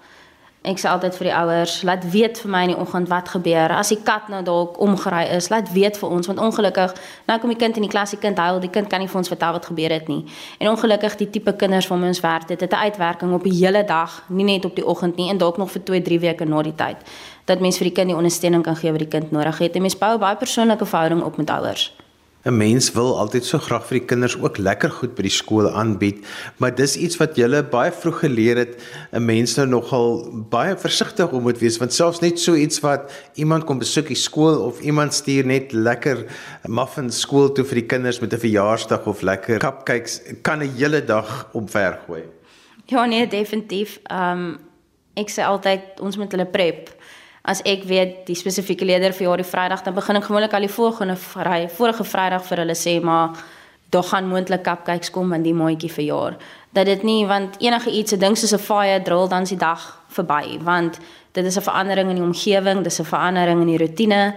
Ek 0.67 0.81
sê 0.83 0.89
altyd 0.91 1.15
vir 1.15 1.29
die 1.29 1.35
ouers, 1.39 1.75
laat 1.87 2.05
weet 2.11 2.41
vir 2.43 2.51
my 2.51 2.61
in 2.67 2.73
die 2.73 2.79
oggend 2.83 3.07
wat 3.07 3.29
gebeur. 3.31 3.71
As 3.71 3.93
die 3.93 4.01
kat 4.03 4.27
nou 4.33 4.41
dalk 4.43 4.81
omgery 4.83 5.21
is, 5.37 5.47
laat 5.53 5.69
weet 5.71 5.95
vir 6.01 6.11
ons 6.11 6.27
want 6.27 6.41
ongelukkig 6.43 6.97
nou 7.29 7.37
kom 7.39 7.53
die 7.53 7.59
kind 7.61 7.77
in 7.79 7.85
die 7.87 7.91
klas, 7.93 8.11
die 8.11 8.19
kind 8.19 8.41
huil, 8.43 8.59
die 8.59 8.73
kind 8.75 8.91
kan 8.91 8.99
nie 8.99 9.07
vir 9.13 9.21
ons 9.21 9.31
vertel 9.31 9.55
wat 9.55 9.69
gebeur 9.71 9.95
het 9.95 10.09
nie. 10.11 10.25
En 10.59 10.73
ongelukkig 10.73 11.15
die 11.21 11.29
tipe 11.37 11.55
kinders 11.55 11.87
waarmee 11.87 12.11
ons 12.11 12.21
werk, 12.25 12.49
dit 12.51 12.61
het 12.61 12.73
'n 12.73 12.83
uitwerking 12.91 13.35
op 13.35 13.45
die 13.47 13.55
hele 13.55 13.85
dag, 13.85 14.25
nie 14.27 14.45
net 14.45 14.65
op 14.65 14.75
die 14.75 14.87
oggend 14.87 15.17
nie 15.17 15.31
en 15.31 15.39
dalk 15.39 15.57
nog 15.57 15.71
vir 15.71 15.85
2, 15.85 16.03
3 16.03 16.19
weke 16.19 16.45
na 16.45 16.63
die 16.63 16.75
tyd. 16.75 16.97
Dat 17.45 17.61
mens 17.61 17.79
vir 17.79 17.85
die 17.85 17.95
kind 17.95 18.09
die 18.09 18.17
ondersteuning 18.17 18.63
kan 18.63 18.77
gee 18.77 18.91
wat 18.91 19.01
die 19.01 19.09
kind 19.09 19.31
nodig 19.31 19.59
het. 19.59 19.75
En 19.75 19.83
mens 19.83 19.99
bou 19.99 20.19
baie 20.19 20.37
persoonlike 20.37 20.87
verhouding 20.87 21.23
op 21.23 21.37
met 21.37 21.51
ouers. 21.51 21.93
'n 22.47 22.57
Mens 22.57 22.93
wil 22.95 23.17
altyd 23.19 23.45
so 23.45 23.59
graag 23.59 23.87
vir 23.89 23.99
die 23.99 24.07
kinders 24.07 24.37
ook 24.39 24.59
lekker 24.63 24.91
goed 24.91 25.17
by 25.19 25.25
die 25.27 25.35
skool 25.35 25.67
aanbied, 25.67 26.23
maar 26.63 26.75
dis 26.75 26.95
iets 26.97 27.19
wat 27.19 27.35
jy 27.39 27.49
baie 27.71 27.91
vroeg 27.91 28.21
geleer 28.23 28.57
het. 28.57 28.79
'n 29.13 29.25
Mens 29.25 29.57
nou 29.57 29.67
nogal 29.67 30.31
baie 30.51 30.77
versigtig 30.77 31.33
om 31.33 31.43
moet 31.43 31.59
wees 31.59 31.79
want 31.79 31.93
selfs 31.93 32.21
net 32.21 32.39
so 32.39 32.55
iets 32.55 32.81
wat 32.81 33.11
iemand 33.35 33.65
kom 33.65 33.79
besoek 33.79 34.07
die 34.09 34.15
skool 34.15 34.63
of 34.63 34.81
iemand 34.81 35.15
stuur 35.15 35.47
net 35.47 35.73
lekker 35.73 36.27
muffins 36.69 37.21
skool 37.21 37.53
toe 37.53 37.65
vir 37.65 37.81
die 37.81 37.87
kinders 37.87 38.21
met 38.21 38.33
'n 38.33 38.39
verjaarsdag 38.39 39.07
of 39.07 39.23
lekker 39.23 39.59
cupcakes 39.59 40.21
kan 40.43 40.63
'n 40.63 40.71
hele 40.77 41.05
dag 41.05 41.49
omver 41.53 41.99
gooi. 42.07 42.23
Ja 42.87 43.05
nee, 43.07 43.27
definitief. 43.27 43.99
Ehm 44.05 44.39
um, 44.39 44.59
ek 45.15 45.31
sê 45.31 45.43
altyd 45.43 46.01
ons 46.01 46.17
moet 46.17 46.31
hulle 46.31 46.47
prep 46.47 46.96
as 47.47 47.63
ek 47.63 47.85
weet 47.87 48.25
die 48.27 48.35
spesifieke 48.35 48.85
leier 48.85 49.13
vir 49.15 49.29
jaar 49.29 49.41
die 49.41 49.47
Vrydag 49.47 49.85
dan 49.87 49.95
begin 49.95 50.19
ek 50.19 50.25
gewoonlik 50.27 50.55
al 50.57 50.67
die 50.67 50.73
volgende 50.73 51.15
vry 51.17 51.69
vorige 51.71 52.05
Vrydag 52.05 52.43
vir 52.49 52.63
hulle 52.65 52.75
sê 52.75 52.97
maar 53.03 53.39
daar 53.95 54.03
gaan 54.03 54.27
moontlik 54.29 54.65
cupcakes 54.67 55.13
kom 55.15 55.33
in 55.33 55.45
die 55.47 55.55
maandjie 55.55 55.91
vir 55.93 56.05
jaar. 56.05 56.37
Dat 56.75 56.91
dit 56.91 57.03
nie 57.07 57.23
want 57.27 57.55
enige 57.63 57.91
iets 57.91 58.11
se 58.11 58.19
ding 58.19 58.37
soos 58.37 58.53
'n 58.53 58.59
fire 58.59 59.03
drill 59.03 59.29
dan 59.29 59.43
is 59.43 59.55
die 59.55 59.59
dag 59.59 60.03
verby 60.09 60.59
want 60.61 60.99
dit 61.33 61.45
is 61.45 61.57
'n 61.57 61.63
verandering 61.63 62.11
in 62.11 62.17
die 62.17 62.25
omgewing 62.25 62.83
dis 62.83 63.01
'n 63.01 63.05
verandering 63.05 63.61
in 63.61 63.67
die 63.67 63.79
rotine. 63.79 64.35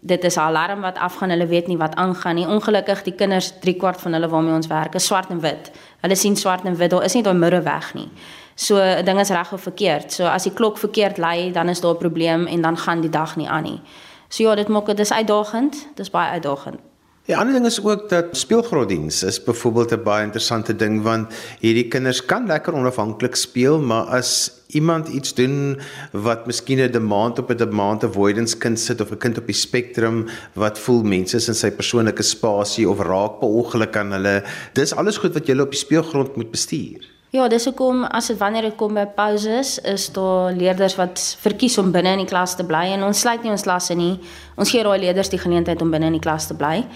Dit 0.00 0.24
is 0.24 0.36
'n 0.36 0.40
alarm 0.40 0.80
wat 0.80 0.98
afgaan 0.98 1.30
hulle 1.30 1.46
weet 1.46 1.66
nie 1.66 1.76
wat 1.76 1.94
aangaan 1.94 2.34
nie. 2.34 2.46
Ongelukkig 2.46 3.02
die 3.02 3.14
kinders 3.14 3.52
3 3.60 3.76
kwart 3.76 4.00
van 4.00 4.12
hulle 4.12 4.28
waarmee 4.28 4.54
ons 4.54 4.66
werk 4.66 4.94
is 4.94 5.06
swart 5.06 5.30
en 5.30 5.40
wit. 5.40 5.70
Hulle 6.00 6.14
sien 6.14 6.36
swart 6.36 6.64
en 6.64 6.76
wit 6.76 6.90
daar 6.90 7.04
is 7.04 7.14
nie 7.14 7.22
daai 7.22 7.36
middeweg 7.36 7.94
nie 7.94 8.08
So 8.58 8.76
'n 8.76 9.04
ding 9.04 9.20
is 9.20 9.28
reg 9.28 9.52
of 9.52 9.62
verkeerd. 9.62 10.12
So 10.12 10.24
as 10.24 10.42
die 10.42 10.52
klok 10.52 10.78
verkeerd 10.78 11.16
lui, 11.18 11.52
dan 11.52 11.68
is 11.68 11.80
daar 11.80 11.94
'n 11.94 11.98
probleem 11.98 12.46
en 12.46 12.60
dan 12.60 12.76
gaan 12.76 13.00
die 13.00 13.10
dag 13.10 13.36
nie 13.36 13.48
aan 13.48 13.62
nie. 13.62 13.80
So 14.28 14.42
ja, 14.42 14.54
dit 14.54 14.68
maak 14.68 14.86
dit 14.86 14.98
is 14.98 15.12
uitdagend. 15.12 15.72
Dit 15.94 16.06
is 16.06 16.10
baie 16.10 16.30
uitdagend. 16.30 16.78
Die 17.24 17.36
ander 17.36 17.54
ding 17.54 17.66
is 17.66 17.84
ook 17.84 18.08
dat 18.08 18.24
speelgronddiens 18.32 19.22
is 19.22 19.42
byvoorbeeld 19.44 19.92
'n 19.92 20.02
baie 20.02 20.24
interessante 20.24 20.76
ding 20.76 21.02
want 21.02 21.34
hierdie 21.60 21.88
kinders 21.88 22.24
kan 22.24 22.46
lekker 22.46 22.74
onafhanklik 22.74 23.34
speel, 23.34 23.80
maar 23.80 24.04
as 24.04 24.50
iemand 24.66 25.08
iets 25.08 25.34
doen 25.34 25.80
wat 26.12 26.46
miskien 26.46 26.78
'n 26.78 26.90
demand 26.90 27.38
op 27.38 27.50
'n 27.50 27.56
demand 27.56 28.04
avoidance 28.04 28.58
kind 28.58 28.80
sit 28.80 29.00
of 29.00 29.10
'n 29.10 29.18
kind 29.18 29.38
op 29.38 29.46
die 29.46 29.54
spektrum 29.54 30.26
wat 30.54 30.78
voel 30.78 31.02
mense 31.02 31.36
is 31.36 31.48
in 31.48 31.54
sy 31.54 31.70
persoonlike 31.70 32.22
spasie 32.22 32.88
of 32.88 32.98
raak 32.98 33.38
per 33.38 33.48
ongeluk 33.48 33.96
aan 33.96 34.12
hulle, 34.12 34.44
dis 34.72 34.94
alles 34.94 35.16
goed 35.16 35.34
wat 35.34 35.46
jy 35.46 35.58
op 35.58 35.70
die 35.70 35.80
speelgrond 35.80 36.36
moet 36.36 36.50
bestuur. 36.50 37.17
Ja, 37.30 37.44
dis 37.48 37.66
hoekom 37.68 38.06
as 38.08 38.30
dit 38.30 38.38
wanneer 38.40 38.64
dit 38.70 38.76
kom 38.80 38.94
by 38.96 39.02
pauses, 39.12 39.74
is 39.84 40.06
daar 40.16 40.54
leerders 40.56 40.94
wat 40.96 41.20
verkies 41.42 41.74
om 41.78 41.90
binne 41.92 42.14
in 42.16 42.22
die 42.22 42.28
klas 42.30 42.54
te 42.56 42.64
bly 42.64 42.86
en 42.94 43.04
ons 43.04 43.20
sluit 43.20 43.42
nie 43.44 43.52
ons 43.52 43.64
klasse 43.66 43.92
nie. 43.98 44.14
Ons 44.56 44.72
gee 44.72 44.80
daai 44.86 44.96
leerders 45.02 45.28
die 45.28 45.40
geleentheid 45.42 45.82
om 45.84 45.92
binne 45.92 46.08
in 46.08 46.16
die 46.16 46.24
klas 46.24 46.48
te 46.48 46.56
bly 46.56 46.86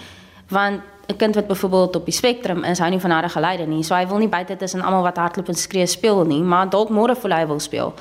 want 0.49 0.81
'n 1.07 1.17
kind 1.17 1.35
wat 1.35 1.47
byvoorbeeld 1.47 1.95
op 1.95 2.05
die 2.05 2.13
spektrum 2.13 2.63
is, 2.63 2.79
hou 2.79 2.89
nie 2.89 2.99
van 2.99 3.11
harde 3.11 3.29
geluide 3.29 3.67
nie. 3.67 3.83
So 3.83 3.95
hy 3.95 4.07
wil 4.07 4.17
nie 4.17 4.27
buite 4.27 4.55
tussen 4.55 4.81
almal 4.81 5.03
wat 5.03 5.17
hardloop 5.17 5.47
en 5.47 5.55
skree 5.55 5.85
speel 5.85 6.25
nie, 6.25 6.41
maar 6.41 6.69
dalk 6.69 6.89
môre 6.89 7.15
voel 7.15 7.31
hy 7.31 7.45
wil 7.47 7.59
speel. 7.59 7.93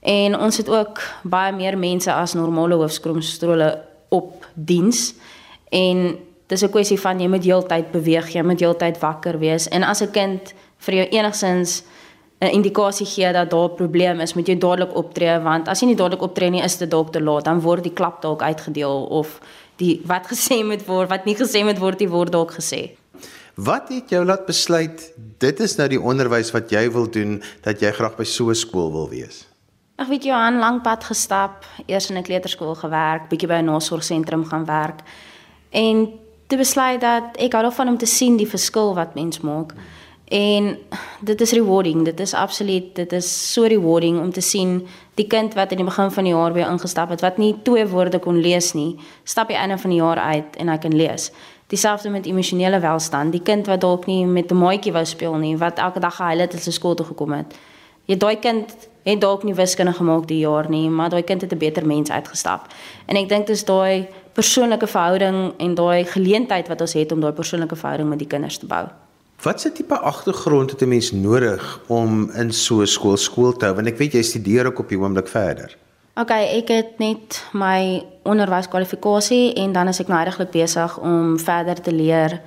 En 0.00 0.38
ons 0.38 0.56
het 0.56 0.68
ook 0.68 1.00
baie 1.22 1.52
meer 1.52 1.78
mense 1.78 2.12
as 2.12 2.34
normale 2.34 2.74
hoofskroomstrole 2.74 3.82
op 4.08 4.46
diens. 4.54 5.14
En 5.68 6.18
dis 6.46 6.62
'n 6.62 6.70
kwessie 6.70 7.00
van 7.00 7.20
jy 7.20 7.28
moet 7.28 7.44
heeltyd 7.44 7.90
beweeg, 7.90 8.32
jy 8.32 8.42
moet 8.42 8.60
heeltyd 8.60 8.98
wakker 8.98 9.38
wees. 9.38 9.68
En 9.68 9.82
as 9.82 10.00
'n 10.00 10.10
kind 10.10 10.54
vir 10.80 10.94
jou 10.94 11.06
enigsins 11.08 11.82
'n 12.40 12.54
indikasie 12.56 13.06
gee 13.06 13.32
dat 13.32 13.50
daar 13.50 13.68
'n 13.68 13.74
probleem 13.76 14.20
is, 14.20 14.34
moet 14.34 14.48
jy 14.48 14.58
dadelik 14.58 14.94
optree 14.94 15.40
want 15.40 15.68
as 15.68 15.80
jy 15.80 15.86
nie 15.86 15.96
dadelik 15.96 16.22
optree 16.22 16.50
nie, 16.50 16.62
is 16.62 16.76
dit 16.76 16.90
dalk 16.90 17.12
te 17.12 17.20
laat, 17.20 17.44
dan 17.44 17.60
word 17.60 17.82
die 17.82 17.92
klap 17.92 18.22
dalk 18.22 18.42
uitgedeel 18.42 19.04
of 19.10 19.40
die 19.76 20.00
wat 20.04 20.26
gesê 20.26 20.64
moet 20.64 20.86
word, 20.86 21.08
wat 21.08 21.24
nie 21.24 21.36
gesê 21.36 21.64
moet 21.64 21.78
word, 21.78 21.98
die 21.98 22.08
word 22.08 22.32
dalk 22.32 22.52
gesê. 22.52 22.96
Wat 23.54 23.88
het 23.88 24.08
jou 24.10 24.24
laat 24.24 24.46
besluit 24.46 25.12
dit 25.38 25.60
is 25.60 25.76
nou 25.76 25.88
die 25.88 26.00
onderwys 26.00 26.50
wat 26.52 26.70
jy 26.70 26.90
wil 26.90 27.10
doen 27.10 27.42
dat 27.62 27.80
jy 27.80 27.92
graag 27.92 28.16
by 28.16 28.24
so 28.24 28.48
'n 28.48 28.54
skool 28.54 28.92
wil 28.92 29.08
wees? 29.08 29.46
Ek 29.98 30.08
weet 30.08 30.24
jy 30.24 30.32
aan 30.32 30.58
lank 30.58 30.82
pad 30.82 31.04
gestap, 31.04 31.64
eers 31.86 32.10
in 32.10 32.16
'n 32.16 32.22
kleuterskool 32.22 32.74
gewerk, 32.74 33.28
bietjie 33.28 33.48
by 33.48 33.60
'n 33.60 33.64
nasorgsentrum 33.64 34.44
gaan 34.44 34.64
werk 34.64 35.00
en 35.70 36.08
te 36.46 36.56
besluit 36.56 37.00
dat 37.00 37.36
ek 37.38 37.52
hou 37.52 37.62
daarvan 37.62 37.88
om 37.88 37.98
te 37.98 38.06
sien 38.06 38.36
die 38.36 38.48
verskil 38.48 38.94
wat 38.94 39.14
mens 39.14 39.40
maak. 39.40 39.72
Hmm. 39.72 40.00
En 40.30 40.78
dit 41.20 41.40
is 41.40 41.52
rewarding, 41.52 42.04
dit 42.04 42.20
is 42.20 42.34
absoluut, 42.34 42.94
dit 42.94 43.12
is 43.12 43.52
so 43.52 43.66
rewarding 43.66 44.20
om 44.20 44.28
te 44.32 44.40
sien 44.40 44.86
die 45.18 45.26
kind 45.26 45.56
wat 45.58 45.72
in 45.74 45.80
die 45.80 45.86
begin 45.86 46.10
van 46.10 46.24
die 46.24 46.32
jaar 46.32 46.52
weer 46.54 46.68
ingestap 46.70 47.10
het 47.10 47.24
wat 47.24 47.40
nie 47.42 47.56
twee 47.66 47.86
woorde 47.90 48.20
kon 48.22 48.38
lees 48.38 48.70
nie, 48.78 48.94
stap 49.24 49.50
hy 49.50 49.58
einde 49.58 49.78
van 49.78 49.90
die 49.90 49.98
jaar 49.98 50.20
uit 50.22 50.60
en 50.62 50.70
hy 50.70 50.78
kan 50.78 50.94
lees. 50.94 51.32
Dieselfde 51.74 52.14
met 52.14 52.30
emosionele 52.30 52.78
welstand, 52.78 53.34
die 53.34 53.42
kind 53.42 53.66
wat 53.66 53.82
dalk 53.82 54.06
nie 54.06 54.22
met 54.26 54.52
'n 54.52 54.62
maatjie 54.62 54.92
wou 54.92 55.04
speel 55.04 55.34
nie, 55.34 55.56
wat 55.58 55.78
elke 55.78 56.00
dag 56.00 56.14
gehuil 56.16 56.38
het 56.46 56.54
as 56.54 56.66
hy 56.66 56.72
skool 56.72 56.94
toe 56.94 57.06
gekom 57.06 57.32
het. 57.32 57.58
Jy 58.06 58.16
daai 58.16 58.36
kind 58.38 58.88
het 59.02 59.20
dalk 59.20 59.42
nie 59.42 59.54
wiskunde 59.54 59.92
gemaak 59.92 60.28
die 60.28 60.38
jaar 60.38 60.70
nie, 60.70 60.88
maar 60.88 61.10
daai 61.10 61.22
kind 61.22 61.40
het 61.40 61.52
'n 61.52 61.58
beter 61.58 61.86
mens 61.86 62.10
uitgestap. 62.10 62.66
En 63.06 63.16
ek 63.16 63.28
dink 63.28 63.46
dis 63.46 63.64
daai 63.64 64.06
persoonlike 64.32 64.86
verhouding 64.86 65.54
en 65.58 65.74
daai 65.74 66.04
geleentheid 66.04 66.68
wat 66.68 66.80
ons 66.80 66.92
het 66.92 67.12
om 67.12 67.20
daai 67.20 67.32
persoonlike 67.32 67.76
verhouding 67.76 68.08
met 68.08 68.18
die 68.18 68.28
kinders 68.28 68.58
te 68.58 68.66
bou. 68.66 68.86
Wat 69.42 69.60
se 69.60 69.72
tipe 69.72 69.98
agtergrond 69.98 70.70
het 70.70 70.80
'n 70.80 70.88
mens 70.88 71.12
nodig 71.12 71.80
om 71.86 72.30
in 72.30 72.52
so 72.52 72.80
'n 72.80 72.86
skool 72.86 73.16
skool 73.16 73.52
te 73.52 73.64
hou? 73.64 73.74
Want 73.74 73.86
ek 73.86 73.98
weet 73.98 74.12
jy 74.12 74.22
studeer 74.22 74.66
ook 74.66 74.78
op 74.78 74.88
die 74.88 74.98
oomblik 74.98 75.28
verder. 75.28 75.76
OK, 76.14 76.30
ek 76.30 76.68
het 76.68 76.98
net 76.98 77.44
my 77.52 78.04
onderwyskwalifikasie 78.22 79.52
en 79.52 79.72
dan 79.72 79.88
is 79.88 80.00
ek 80.00 80.08
nou 80.08 80.24
regtig 80.24 80.50
besig 80.50 80.98
om 80.98 81.38
verder 81.38 81.80
te 81.80 81.92
leer 81.92 82.40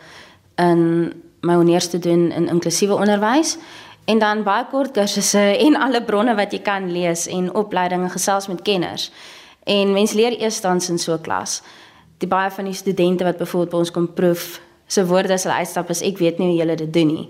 in 0.56 1.14
my 1.42 1.54
honeurs 1.54 1.88
te 1.88 2.00
doen 2.00 2.32
in 2.32 2.50
inklusiewe 2.50 2.94
onderwys 2.94 3.58
en 4.06 4.20
dan 4.20 4.44
baie 4.44 4.66
kort 4.72 4.92
kursusse 4.92 5.58
en 5.66 5.76
alle 5.76 6.04
bronne 6.04 6.36
wat 6.36 6.52
jy 6.52 6.62
kan 6.62 6.92
lees 6.92 7.28
en 7.28 7.54
opleidinge 7.54 8.10
gesels 8.10 8.48
met 8.48 8.62
kenners. 8.62 9.12
En 9.64 9.92
mense 9.92 10.16
leer 10.16 10.40
eers 10.42 10.62
dan 10.62 10.82
in 10.90 11.00
so 11.00 11.14
'n 11.14 11.22
klas. 11.22 11.62
Die 12.18 12.28
baie 12.28 12.52
van 12.52 12.66
die 12.66 12.74
studente 12.74 13.24
wat 13.24 13.38
byvoorbeeld 13.38 13.70
by 13.70 13.78
ons 13.78 13.92
kom 13.92 14.14
proef 14.14 14.62
se 14.94 15.06
woorde 15.10 15.34
as 15.34 15.48
hulle 15.48 15.58
uitstap 15.62 15.90
is 15.94 16.04
ek 16.06 16.22
weet 16.22 16.40
nie 16.40 16.52
hoe 16.52 16.60
julle 16.62 16.78
dit 16.80 16.94
doen 16.94 17.12
nie. 17.12 17.28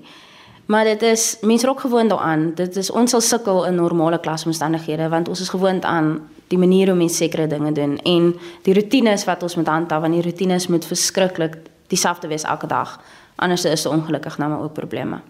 Maar 0.72 0.88
dit 0.94 1.02
is 1.02 1.38
mense 1.42 1.68
raak 1.68 1.82
gewoond 1.84 2.10
daaraan. 2.10 2.52
Dit 2.56 2.76
is 2.80 2.92
ons 2.92 3.12
sal 3.12 3.22
sukkel 3.22 3.66
in 3.68 3.76
normale 3.76 4.20
klasomstandighede 4.20 5.10
want 5.12 5.30
ons 5.32 5.42
is 5.44 5.52
gewoond 5.52 5.86
aan 5.86 6.16
die 6.52 6.60
manier 6.60 6.92
hoe 6.92 6.98
mense 6.98 7.20
sekere 7.24 7.48
dinge 7.48 7.72
doen 7.72 7.98
en 7.98 8.32
die 8.64 8.76
rotines 8.78 9.26
wat 9.26 9.44
ons 9.44 9.56
moet 9.60 9.68
handhaaf 9.68 10.02
want 10.06 10.14
die 10.14 10.24
rotines 10.24 10.68
moet 10.68 10.86
verskriklik 10.86 11.58
dieselfde 11.92 12.28
wees 12.32 12.44
elke 12.44 12.68
dag. 12.68 13.00
Anders 13.36 13.66
is 13.66 13.84
dit 13.84 13.92
ongelukkig 13.92 14.38
nou 14.38 14.50
maar 14.50 14.64
ook 14.64 14.74
probleme. 14.74 15.22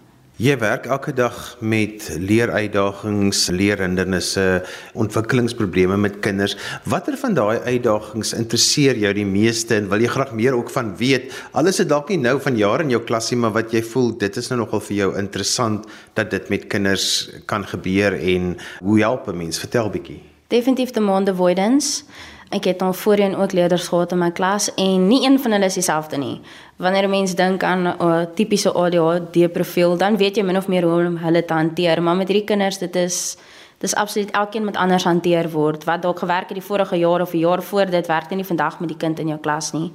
Jy 0.42 0.56
werk 0.58 0.88
elke 0.90 1.12
dag 1.13 1.36
met 1.62 2.08
leeruitdagings, 2.18 3.52
leerhindernisse, 3.54 4.63
ontwikkelingsprobleme 4.98 5.94
met 6.02 6.16
kinders. 6.25 6.56
Watter 6.90 7.13
van 7.22 7.36
daai 7.38 7.60
uitdagings 7.62 8.34
interesseer 8.34 8.98
jou 8.98 9.12
die 9.13 9.28
meeste 9.30 9.78
en 9.78 9.92
wil 9.92 10.02
jy 10.02 10.10
graag 10.10 10.32
meer 10.34 10.58
ook 10.58 10.74
van 10.74 10.90
weet? 10.98 11.30
Alles 11.54 11.84
is 11.84 11.92
dalk 11.92 12.10
nie 12.10 12.18
nou 12.18 12.40
van 12.42 12.58
jare 12.58 12.82
in 12.82 12.96
jou 12.96 13.04
klasie, 13.06 13.38
maar 13.38 13.54
wat 13.54 13.78
jy 13.78 13.84
voel 13.86 14.10
dit 14.25 14.42
is 14.42 14.50
nou 14.50 14.63
nogal 14.63 14.82
vir 14.88 14.98
jou 15.04 15.12
interessant 15.22 15.86
dat 16.18 16.34
dit 16.34 16.50
met 16.50 16.66
kinders 16.66 17.30
kan 17.46 17.70
gebeur 17.70 18.18
en 18.18 18.56
hoe 18.82 19.00
help 19.06 19.30
'n 19.30 19.38
mens? 19.38 19.62
Vertel 19.62 19.94
bietjie. 19.94 20.24
Definitief 20.50 20.98
the 20.98 21.02
monde 21.02 21.30
avoidance. 21.30 22.04
Ek 22.53 22.67
het 22.69 22.81
al 22.86 22.93
voorheen 22.93 23.36
ook 23.36 23.51
leerders 23.51 23.88
gehad 23.88 24.12
in 24.12 24.19
my 24.22 24.29
klas 24.31 24.67
en 24.75 25.07
nie 25.07 25.24
een 25.25 25.39
van 25.41 25.51
hulle 25.51 25.65
is 25.65 25.74
dieselfde 25.74 26.17
nie. 26.17 26.41
Wanneer 26.77 27.03
'n 27.03 27.10
mens 27.10 27.36
dink 27.36 27.63
aan 27.63 27.81
'n 27.88 27.95
uh, 28.01 28.22
tipiese 28.36 28.74
ADHD 28.74 29.51
profiel, 29.51 29.98
dan 29.98 30.17
weet 30.17 30.36
jy 30.36 30.43
min 30.43 30.57
of 30.57 30.67
meer 30.67 30.83
hoe 30.83 31.05
om 31.05 31.17
hulle 31.17 31.45
te 31.45 31.53
hanteer, 31.53 32.01
maar 32.03 32.15
met 32.15 32.27
hierdie 32.27 32.45
kinders, 32.45 32.77
dit 32.77 32.95
is 32.95 33.38
dis 33.77 33.95
absoluut 33.95 34.31
elkeen 34.31 34.63
moet 34.63 34.75
anders 34.75 35.03
hanteer 35.03 35.50
word. 35.50 35.83
Wat 35.83 36.01
dalk 36.01 36.19
gewerk 36.19 36.48
het 36.48 36.57
die 36.57 36.67
vorige 36.67 36.98
jaar 36.98 37.22
of 37.22 37.33
'n 37.33 37.38
jaar 37.38 37.63
voor 37.63 37.86
dit, 37.86 38.07
werk 38.07 38.29
nie 38.29 38.45
vandag 38.45 38.79
met 38.79 38.89
die 38.89 38.98
kind 38.98 39.19
in 39.19 39.27
jou 39.27 39.39
klas 39.39 39.72
nie. 39.72 39.91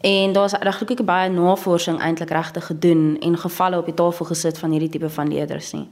En 0.00 0.32
daar's 0.32 0.52
regtig 0.52 1.04
baie 1.04 1.30
navorsing 1.30 2.00
eintlik 2.00 2.30
regtig 2.30 2.66
gedoen 2.66 3.16
en 3.20 3.38
gevalle 3.38 3.78
op 3.78 3.84
die 3.84 3.94
tafel 3.94 4.26
gesit 4.26 4.58
van 4.58 4.70
hierdie 4.70 4.88
tipe 4.88 5.10
van 5.10 5.28
leerders 5.28 5.72
nie. 5.72 5.88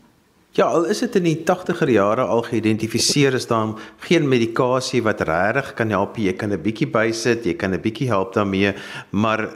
Ja, 0.58 0.66
al 0.74 0.88
is 0.90 0.98
dit 1.04 1.14
in 1.20 1.22
die 1.22 1.36
80er 1.46 1.86
jare 1.92 2.24
al 2.26 2.40
geïdentifiseer 2.42 3.36
is 3.38 3.44
daar 3.46 3.76
geen 4.02 4.24
medikasie 4.26 5.04
wat 5.06 5.20
regtig 5.28 5.68
kan 5.78 5.92
help. 5.94 6.16
Jy 6.18 6.32
kan 6.34 6.50
'n 6.50 6.62
bietjie 6.62 6.88
bysit, 6.90 7.44
jy 7.46 7.54
kan 7.54 7.74
'n 7.74 7.80
bietjie 7.80 8.08
help 8.08 8.34
daarmee, 8.34 8.74
maar 9.10 9.46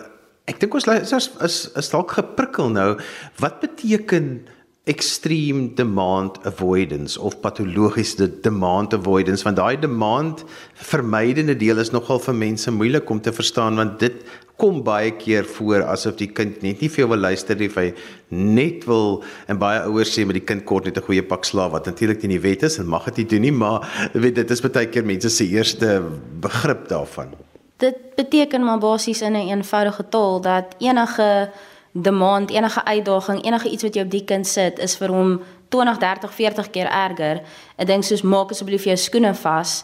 ek 0.46 0.60
dink 0.60 0.74
ons 0.74 0.86
is 0.86 1.30
is 1.40 1.72
is 1.74 1.90
dalk 1.90 2.10
geprikkel 2.10 2.70
nou. 2.70 3.00
Wat 3.38 3.58
beteken 3.60 4.46
extreme 4.84 5.74
demand 5.74 6.44
avoidance 6.44 7.20
of 7.20 7.40
patologiese 7.40 8.40
demand 8.40 8.94
avoidance 8.94 9.44
want 9.44 9.56
daai 9.56 9.78
demand 9.78 10.42
vermydende 10.74 11.54
deel 11.56 11.78
is 11.78 11.92
nogal 11.94 12.18
vir 12.18 12.34
mense 12.34 12.70
moeilik 12.70 13.10
om 13.10 13.20
te 13.20 13.32
verstaan 13.32 13.78
want 13.78 14.00
dit 14.00 14.24
kom 14.58 14.80
baie 14.82 15.12
keer 15.18 15.46
voor 15.46 15.84
asof 15.90 16.16
die 16.18 16.28
kind 16.34 16.60
net 16.66 16.82
nie 16.82 16.90
veel 16.90 17.08
wil 17.10 17.22
luister 17.22 17.58
nie, 17.58 17.70
hy 17.74 17.88
net 18.34 18.84
wil 18.90 19.22
en 19.50 19.58
baie 19.62 19.80
ouers 19.86 20.12
sê 20.14 20.26
met 20.26 20.40
die 20.40 20.44
kind 20.50 20.66
kort 20.66 20.90
net 20.90 20.98
'n 20.98 21.06
goeie 21.06 21.22
pak 21.22 21.46
slaap 21.46 21.72
wat 21.78 21.86
natuurlik 21.86 22.22
nie 22.22 22.38
die 22.38 22.42
wet 22.42 22.62
is 22.62 22.78
en 22.78 22.86
mag 22.86 23.06
dit 23.06 23.22
nie 23.22 23.28
doen 23.32 23.42
nie, 23.42 23.52
maar 23.52 23.86
weet 24.14 24.34
dit 24.34 24.50
is 24.50 24.62
baie 24.62 24.86
keer 24.86 25.04
mense 25.04 25.30
se 25.30 25.46
eerste 25.46 26.02
begrip 26.40 26.88
daarvan. 26.88 27.34
Dit 27.78 28.14
beteken 28.16 28.64
maar 28.64 28.78
basies 28.78 29.22
in 29.22 29.32
'n 29.32 29.34
een 29.34 29.48
eenvoudige 29.58 30.08
taal 30.08 30.40
dat 30.40 30.74
enige 30.78 31.50
demand, 31.92 32.50
enige 32.50 32.84
uitdaging, 32.84 33.44
enige 33.44 33.68
iets 33.68 33.82
wat 33.82 33.94
jy 33.94 34.02
op 34.02 34.10
die 34.10 34.24
kind 34.24 34.46
sit 34.46 34.78
is 34.78 34.96
vir 34.96 35.12
hom 35.12 35.32
20, 35.68 35.98
30, 35.98 36.34
40 36.34 36.70
keer 36.70 36.88
erger. 36.88 37.42
Ek 37.76 37.88
dink 37.88 38.04
soos 38.04 38.24
maak 38.24 38.52
asseblief 38.52 38.84
jou 38.88 38.96
skoene 38.96 39.34
vas 39.34 39.82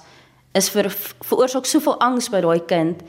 is 0.57 0.71
vir 0.73 0.89
veroorsaak 1.29 1.69
soveel 1.69 1.99
angs 2.05 2.31
by 2.33 2.41
daai 2.45 2.61
kind 2.67 3.03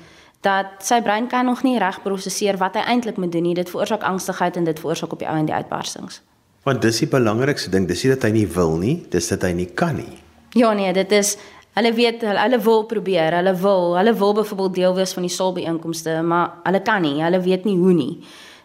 dat 0.43 0.79
sy 0.83 1.01
brein 1.03 1.27
kan 1.27 1.47
nog 1.47 1.63
nie 1.63 1.79
reg 1.79 1.99
prosesseer 2.03 2.59
wat 2.59 2.77
hy 2.79 2.83
eintlik 2.87 3.17
moet 3.19 3.31
doen 3.31 3.43
nie. 3.43 3.55
Dit 3.55 3.71
veroorsaak 3.71 4.03
angstigheid 4.07 4.55
en 4.59 4.67
dit 4.67 4.79
veroorsaak 4.79 5.15
op 5.15 5.19
die 5.19 5.27
ou 5.27 5.35
en 5.35 5.47
die 5.47 5.55
uitbarstings. 5.55 6.21
Want 6.67 6.83
dis 6.83 6.99
die 7.03 7.09
belangrikste 7.11 7.71
ding, 7.71 7.87
dis 7.87 8.03
nie 8.03 8.11
dat 8.13 8.25
hy 8.27 8.33
nie 8.35 8.47
wil 8.51 8.75
nie, 8.79 8.97
dis 9.11 9.31
dat 9.31 9.43
hy 9.47 9.53
nie 9.55 9.69
kan 9.79 9.95
nie. 9.99 10.19
Ja 10.59 10.73
nee, 10.75 10.91
dit 10.95 11.11
is 11.15 11.37
hulle 11.77 11.91
weet 11.95 12.23
hulle, 12.25 12.39
hulle 12.39 12.59
wil 12.63 12.85
probeer, 12.89 13.35
hulle 13.39 13.55
wil, 13.61 13.95
hulle 13.99 14.13
wil 14.19 14.33
byvoorbeeld 14.39 14.75
deel 14.75 14.95
wees 14.97 15.13
van 15.15 15.27
die 15.27 15.31
saalbyeenkomste, 15.31 16.19
maar 16.25 16.59
hulle 16.65 16.81
kan 16.83 17.03
nie, 17.05 17.19
hulle 17.23 17.39
weet 17.43 17.67
nie 17.67 17.77
hoe 17.79 17.93
nie. 17.95 18.13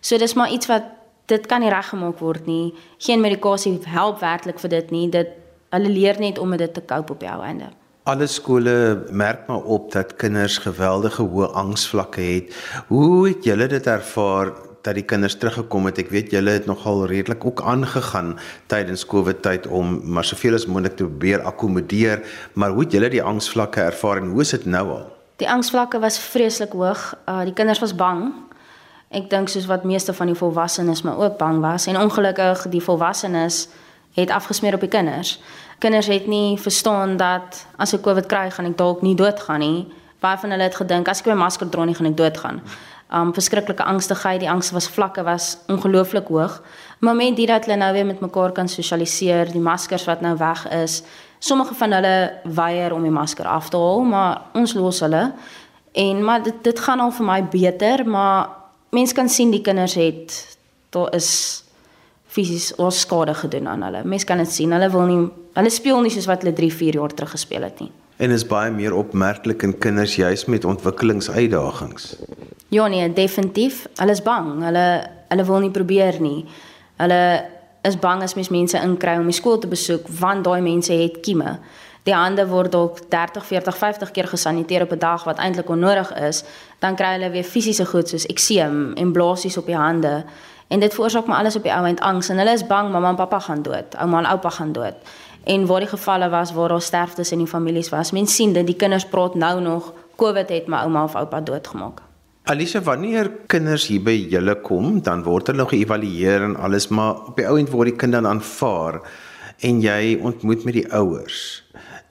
So 0.04 0.18
dis 0.20 0.34
maar 0.37 0.50
iets 0.52 0.68
wat 0.68 0.90
dit 1.32 1.46
kan 1.49 1.62
nie 1.64 1.70
reggemaak 1.73 2.18
word 2.20 2.44
nie. 2.46 2.75
Geen 3.00 3.23
medikasie 3.25 3.78
help 3.88 4.20
werklik 4.20 4.61
vir 4.61 4.75
dit 4.75 4.92
nie. 4.92 5.06
Dit 5.08 5.30
hulle 5.73 5.88
leer 5.88 6.20
net 6.20 6.38
om 6.38 6.52
dit 6.61 6.75
te 6.76 6.84
cope 6.84 7.14
op 7.16 7.25
die 7.25 7.30
ou 7.30 7.40
einde. 7.40 7.70
Alle 8.04 8.26
skole 8.28 8.75
merk 9.08 9.46
maar 9.49 9.64
op 9.64 9.88
dat 9.94 10.12
kinders 10.20 10.58
geweldige 10.61 11.25
hoë 11.25 11.49
angsvlakke 11.56 12.20
het. 12.20 12.52
Hoe 12.92 13.30
het 13.30 13.49
julle 13.49 13.70
dit 13.73 13.88
ervaar 13.88 14.52
dat 14.84 15.00
die 15.00 15.06
kinders 15.08 15.38
teruggekom 15.40 15.88
het? 15.88 16.02
Ek 16.04 16.12
weet 16.12 16.37
julle 16.37 16.58
het 16.58 16.68
nogal 16.68 17.06
redelik 17.08 17.49
ook 17.49 17.64
aangegaan 17.64 18.34
tydens 18.68 19.08
COVID 19.08 19.40
tyd 19.42 19.73
om 19.73 20.02
maar 20.04 20.28
soveel 20.28 20.61
as 20.61 20.68
moontlik 20.68 20.99
te 21.00 21.08
probeer 21.08 21.49
akkommodeer, 21.49 22.20
maar 22.52 22.76
hoe 22.76 22.84
het 22.84 22.92
julle 22.92 23.08
die 23.08 23.25
angsvlakke 23.25 23.88
ervaar 23.88 24.20
en 24.20 24.37
hoe 24.37 24.44
is 24.44 24.52
dit 24.52 24.68
nou 24.68 24.84
al? 25.00 25.12
Die 25.40 25.49
angsvlakke 25.49 25.99
was 26.04 26.20
vreeslik 26.20 26.76
hoog. 26.76 27.14
Uh 27.25 27.49
die 27.49 27.56
kinders 27.56 27.80
was 27.80 27.96
bang. 27.96 28.34
Ek 29.14 29.28
dink 29.30 29.49
soos 29.49 29.68
wat 29.71 29.85
meeste 29.87 30.11
van 30.16 30.26
die 30.26 30.35
volwassenes 30.35 31.04
maar 31.06 31.21
ook 31.23 31.37
bang 31.38 31.61
was 31.62 31.87
en 31.87 32.00
ongelukkig 32.00 32.66
die 32.73 32.83
volwassenes 32.83 33.68
het 34.14 34.30
afgesmeer 34.30 34.75
op 34.75 34.83
die 34.83 34.90
kinders. 34.90 35.37
Kinders 35.78 36.06
het 36.06 36.26
nie 36.26 36.59
verstaan 36.59 37.16
dat 37.16 37.66
as 37.78 37.94
ek 37.94 38.02
COVID 38.02 38.26
kry, 38.26 38.49
gaan 38.50 38.66
ek 38.71 38.78
dalk 38.78 39.02
nie 39.06 39.14
doodgaan 39.14 39.62
nie. 39.62 39.85
Baie 40.23 40.38
van 40.38 40.54
hulle 40.54 40.66
het 40.66 40.78
gedink 40.78 41.11
as 41.11 41.23
ek 41.23 41.30
my 41.30 41.37
masker 41.44 41.71
dra 41.71 41.87
nie 41.87 41.94
gaan 41.94 42.11
ek 42.11 42.16
doodgaan. 42.18 42.59
Um 43.14 43.30
verskriklike 43.37 43.85
angstigheid, 43.87 44.40
die 44.42 44.50
angs 44.50 44.73
was 44.75 44.88
vlakke 44.90 45.23
was 45.23 45.59
ongelooflik 45.71 46.33
hoog. 46.35 46.56
Maar 46.99 47.14
met 47.14 47.37
dit 47.37 47.47
dat 47.47 47.68
hulle 47.68 47.78
nou 47.78 47.92
weer 47.92 48.06
met 48.06 48.21
mekaar 48.21 48.52
kan 48.52 48.68
sosialiseer, 48.68 49.52
die 49.52 49.62
maskers 49.62 50.09
wat 50.11 50.25
nou 50.26 50.35
weg 50.40 50.66
is, 50.75 51.02
sommige 51.38 51.75
van 51.75 51.92
hulle 51.92 52.16
weier 52.44 52.94
om 52.94 53.02
die 53.02 53.14
masker 53.14 53.47
af 53.47 53.68
te 53.71 53.78
haal, 53.78 54.02
maar 54.02 54.42
ons 54.54 54.75
los 54.75 55.00
hulle. 55.06 55.33
En 55.92 56.25
maar 56.25 56.42
dit 56.42 56.64
dit 56.64 56.80
gaan 56.80 57.00
al 57.00 57.14
vir 57.14 57.26
my 57.26 57.40
beter, 57.54 58.06
maar 58.09 58.63
mense 58.94 59.14
kan 59.14 59.28
sien 59.28 59.52
die 59.52 59.62
kinders 59.64 59.96
het 59.98 60.34
daar 60.94 61.10
is 61.16 61.64
fisies 62.34 62.72
of 62.82 62.94
skade 62.94 63.34
gedoen 63.34 63.68
aan 63.70 63.82
hulle. 63.82 64.02
Mense 64.04 64.26
kan 64.26 64.40
dit 64.42 64.50
sien. 64.50 64.72
Hulle 64.74 64.90
wil 64.90 65.06
nie 65.10 65.20
hulle 65.54 65.70
speel 65.70 66.00
nie 66.02 66.10
soos 66.10 66.26
wat 66.26 66.42
hulle 66.42 66.54
3, 66.56 66.70
4 66.74 66.98
jaar 66.98 67.14
terug 67.14 67.34
gespeel 67.36 67.62
het 67.66 67.82
nie. 67.82 67.90
En 68.22 68.30
is 68.34 68.46
baie 68.46 68.70
meer 68.74 68.94
opmerklik 68.94 69.62
in 69.66 69.74
kinders 69.78 70.16
juis 70.18 70.44
met 70.50 70.64
ontwikkelingsuitdagings. 70.64 72.14
Ja 72.74 72.86
nee, 72.90 73.06
definitief. 73.12 73.84
Hulle 73.98 74.14
is 74.14 74.22
bang. 74.22 74.62
Hulle 74.62 74.86
hulle 75.28 75.46
wil 75.46 75.62
nie 75.66 75.70
probeer 75.74 76.20
nie. 76.22 76.44
Hulle 77.02 77.22
is 77.86 77.98
bang 77.98 78.22
as 78.22 78.34
mens 78.34 78.50
mense 78.54 78.78
inkry 78.78 79.16
om 79.20 79.30
die 79.30 79.36
skool 79.36 79.58
te 79.58 79.70
besoek 79.70 80.06
want 80.20 80.46
daai 80.46 80.62
mense 80.62 80.94
het 80.94 81.20
kieme. 81.26 81.58
Die 82.04 82.12
hande 82.12 82.44
word 82.50 82.73
dalk 82.75 82.99
30, 83.08 83.46
40, 83.49 83.76
50 83.80 84.11
keer 84.12 84.26
gesaniteer 84.28 84.82
op 84.84 84.92
'n 84.92 84.99
dag 84.99 85.25
wat 85.25 85.38
eintlik 85.38 85.68
onnodig 85.68 86.12
is, 86.14 86.44
dan 86.78 86.96
kry 86.96 87.12
hulle 87.16 87.30
weer 87.30 87.44
fisiese 87.44 87.87
goed 87.87 88.08
soos 88.08 88.26
ekseem 88.26 88.92
en 88.92 89.12
blaasies 89.12 89.56
op 89.56 89.66
die 89.66 89.76
hande. 89.76 90.25
En 90.68 90.80
dit 90.80 90.94
veroorsaak 90.94 91.26
maar 91.26 91.38
alles 91.38 91.56
op 91.56 91.62
die 91.62 91.73
ou 91.73 91.87
end 91.87 92.00
angs 92.00 92.28
en 92.28 92.38
hulle 92.38 92.52
is 92.52 92.66
bang 92.66 92.92
mamma 92.92 93.08
en 93.08 93.16
pappa 93.16 93.38
gaan 93.38 93.62
dood, 93.62 93.94
ouma 93.96 94.18
en 94.18 94.26
oupa 94.26 94.50
gaan 94.50 94.73
dood. 94.73 94.94
En 95.44 95.66
waar 95.66 95.80
die 95.80 95.88
gevalle 95.88 96.28
was 96.28 96.52
waar 96.52 96.68
daar 96.68 96.80
sterftes 96.80 97.32
in 97.32 97.38
die 97.38 97.46
families 97.46 97.88
was, 97.88 98.12
mense 98.12 98.34
sien 98.34 98.52
dit 98.52 98.66
die 98.66 98.76
kinders 98.76 99.04
praat 99.04 99.34
nou 99.34 99.61
nog 99.61 99.92
COVID 100.16 100.49
het 100.49 100.66
my 100.66 100.76
ouma 100.76 101.04
of 101.04 101.14
oupa 101.14 101.40
doodgemaak. 101.40 102.00
Alicia, 102.42 102.80
wanneer 102.80 103.30
kinders 103.46 103.87
hier 103.87 104.02
by 104.02 104.26
julle 104.30 104.61
kom, 104.61 105.02
dan 105.02 105.23
word 105.23 105.46
hulle 105.46 105.58
nog 105.58 105.70
geëvalueer 105.70 106.42
en 106.42 106.56
alles, 106.56 106.88
maar 106.88 107.14
op 107.14 107.37
die 107.37 107.46
ou 107.49 107.58
end 107.58 107.70
word 107.70 107.88
die 107.88 107.96
kind 107.96 108.12
dan 108.12 108.26
aanvaar 108.26 109.00
en 109.58 109.80
jy 109.80 110.18
ontmoet 110.23 110.64
met 110.64 110.75
die 110.75 110.92
ouers. 110.92 111.64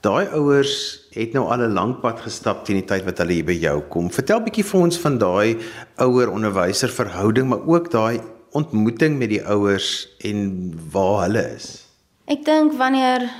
Daai 0.04 0.26
ouers 0.36 0.72
het 1.14 1.32
nou 1.32 1.46
al 1.48 1.64
'n 1.64 1.72
lank 1.72 2.00
pad 2.00 2.20
gestap 2.20 2.64
teen 2.64 2.76
die 2.76 2.84
tyd 2.84 3.04
wat 3.04 3.18
hulle 3.18 3.32
hier 3.32 3.44
by 3.44 3.56
jou 3.56 3.80
kom. 3.88 4.10
Vertel 4.10 4.40
bietjie 4.40 4.64
vir 4.64 4.80
ons 4.80 4.98
van 4.98 5.18
daai 5.18 5.56
ouer 5.96 6.28
onderwyser 6.30 6.88
verhouding, 6.92 7.48
maar 7.48 7.64
ook 7.66 7.90
daai 7.90 8.20
ontmoeting 8.52 9.18
met 9.18 9.28
die 9.28 9.40
ouers 9.46 10.08
en 10.18 10.72
waar 10.92 11.22
hulle 11.22 11.54
is? 11.56 11.86
Ek 12.26 12.44
dink 12.44 12.76
wanneer 12.76 13.30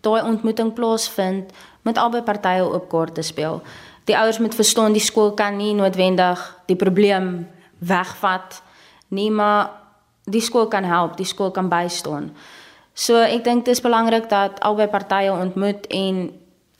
daai 0.00 0.22
ontmoeting 0.22 0.72
plaasvind, 0.72 1.52
moet 1.82 1.98
albei 1.98 2.22
partye 2.22 2.64
op 2.64 2.88
kaarte 2.88 3.22
speel. 3.22 3.62
Die 4.04 4.16
ouers 4.16 4.38
moet 4.38 4.54
verstaan 4.54 4.92
die 4.92 5.02
skool 5.02 5.32
kan 5.32 5.56
nie 5.56 5.74
noodwendig 5.74 6.56
die 6.66 6.76
probleem 6.76 7.48
wegvat 7.78 8.62
nie, 9.08 9.30
maar 9.30 9.70
die 10.24 10.40
skool 10.40 10.68
kan 10.68 10.84
help, 10.84 11.16
die 11.16 11.26
skool 11.26 11.50
kan 11.50 11.68
bystaan. 11.68 12.30
So 13.00 13.16
ek 13.16 13.44
dink 13.46 13.64
dit 13.64 13.72
is 13.72 13.80
belangrik 13.80 14.28
dat 14.28 14.58
albei 14.66 14.86
partye 14.92 15.32
ontmoet 15.32 15.86
en 15.96 16.26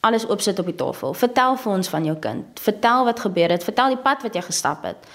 alles 0.05 0.27
opsit 0.29 0.59
op 0.61 0.69
die 0.69 0.77
tafel. 0.77 1.15
Vertel 1.17 1.57
vir 1.63 1.73
ons 1.73 1.89
van 1.89 2.05
jou 2.05 2.17
kind. 2.21 2.61
Vertel 2.61 3.07
wat 3.09 3.23
gebeur 3.25 3.53
het. 3.55 3.65
Vertel 3.65 3.95
die 3.95 4.03
pad 4.05 4.27
wat 4.27 4.37
jy 4.37 4.43
gestap 4.45 4.85
het. 4.85 5.09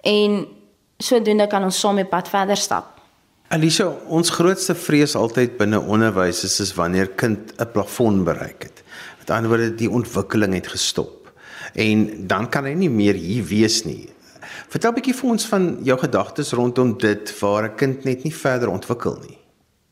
En 0.00 0.44
sodoende 0.96 1.48
kan 1.52 1.64
ons 1.64 1.80
saam 1.80 2.00
die 2.00 2.08
pad 2.08 2.28
verder 2.32 2.56
stap. 2.56 2.94
Alicia, 3.52 3.90
ons 4.08 4.32
grootste 4.32 4.74
vrees 4.74 5.14
altyd 5.14 5.58
binne 5.60 5.78
onderwys 5.78 6.42
is, 6.48 6.56
is 6.64 6.74
wanneer 6.74 7.12
kind 7.20 7.52
'n 7.60 7.70
plafon 7.72 8.24
bereik 8.24 8.62
het. 8.62 8.82
Met 9.18 9.30
ander 9.30 9.48
woorde, 9.48 9.74
die 9.74 9.90
ontwikkeling 9.90 10.54
het 10.54 10.66
gestop. 10.66 11.32
En 11.74 12.26
dan 12.26 12.48
kan 12.48 12.64
hy 12.64 12.72
nie 12.72 12.90
meer 12.90 13.14
hier 13.14 13.44
wees 13.44 13.84
nie. 13.84 14.08
Vertel 14.68 14.90
'n 14.90 14.94
bietjie 14.94 15.14
vir 15.14 15.30
ons 15.30 15.46
van 15.46 15.78
jou 15.82 15.98
gedagtes 15.98 16.52
rondom 16.52 16.98
dit 16.98 17.40
waar 17.40 17.64
'n 17.64 17.76
kind 17.76 18.04
net 18.04 18.24
nie 18.24 18.34
verder 18.34 18.68
ontwikkel 18.68 19.18
nie. 19.28 19.45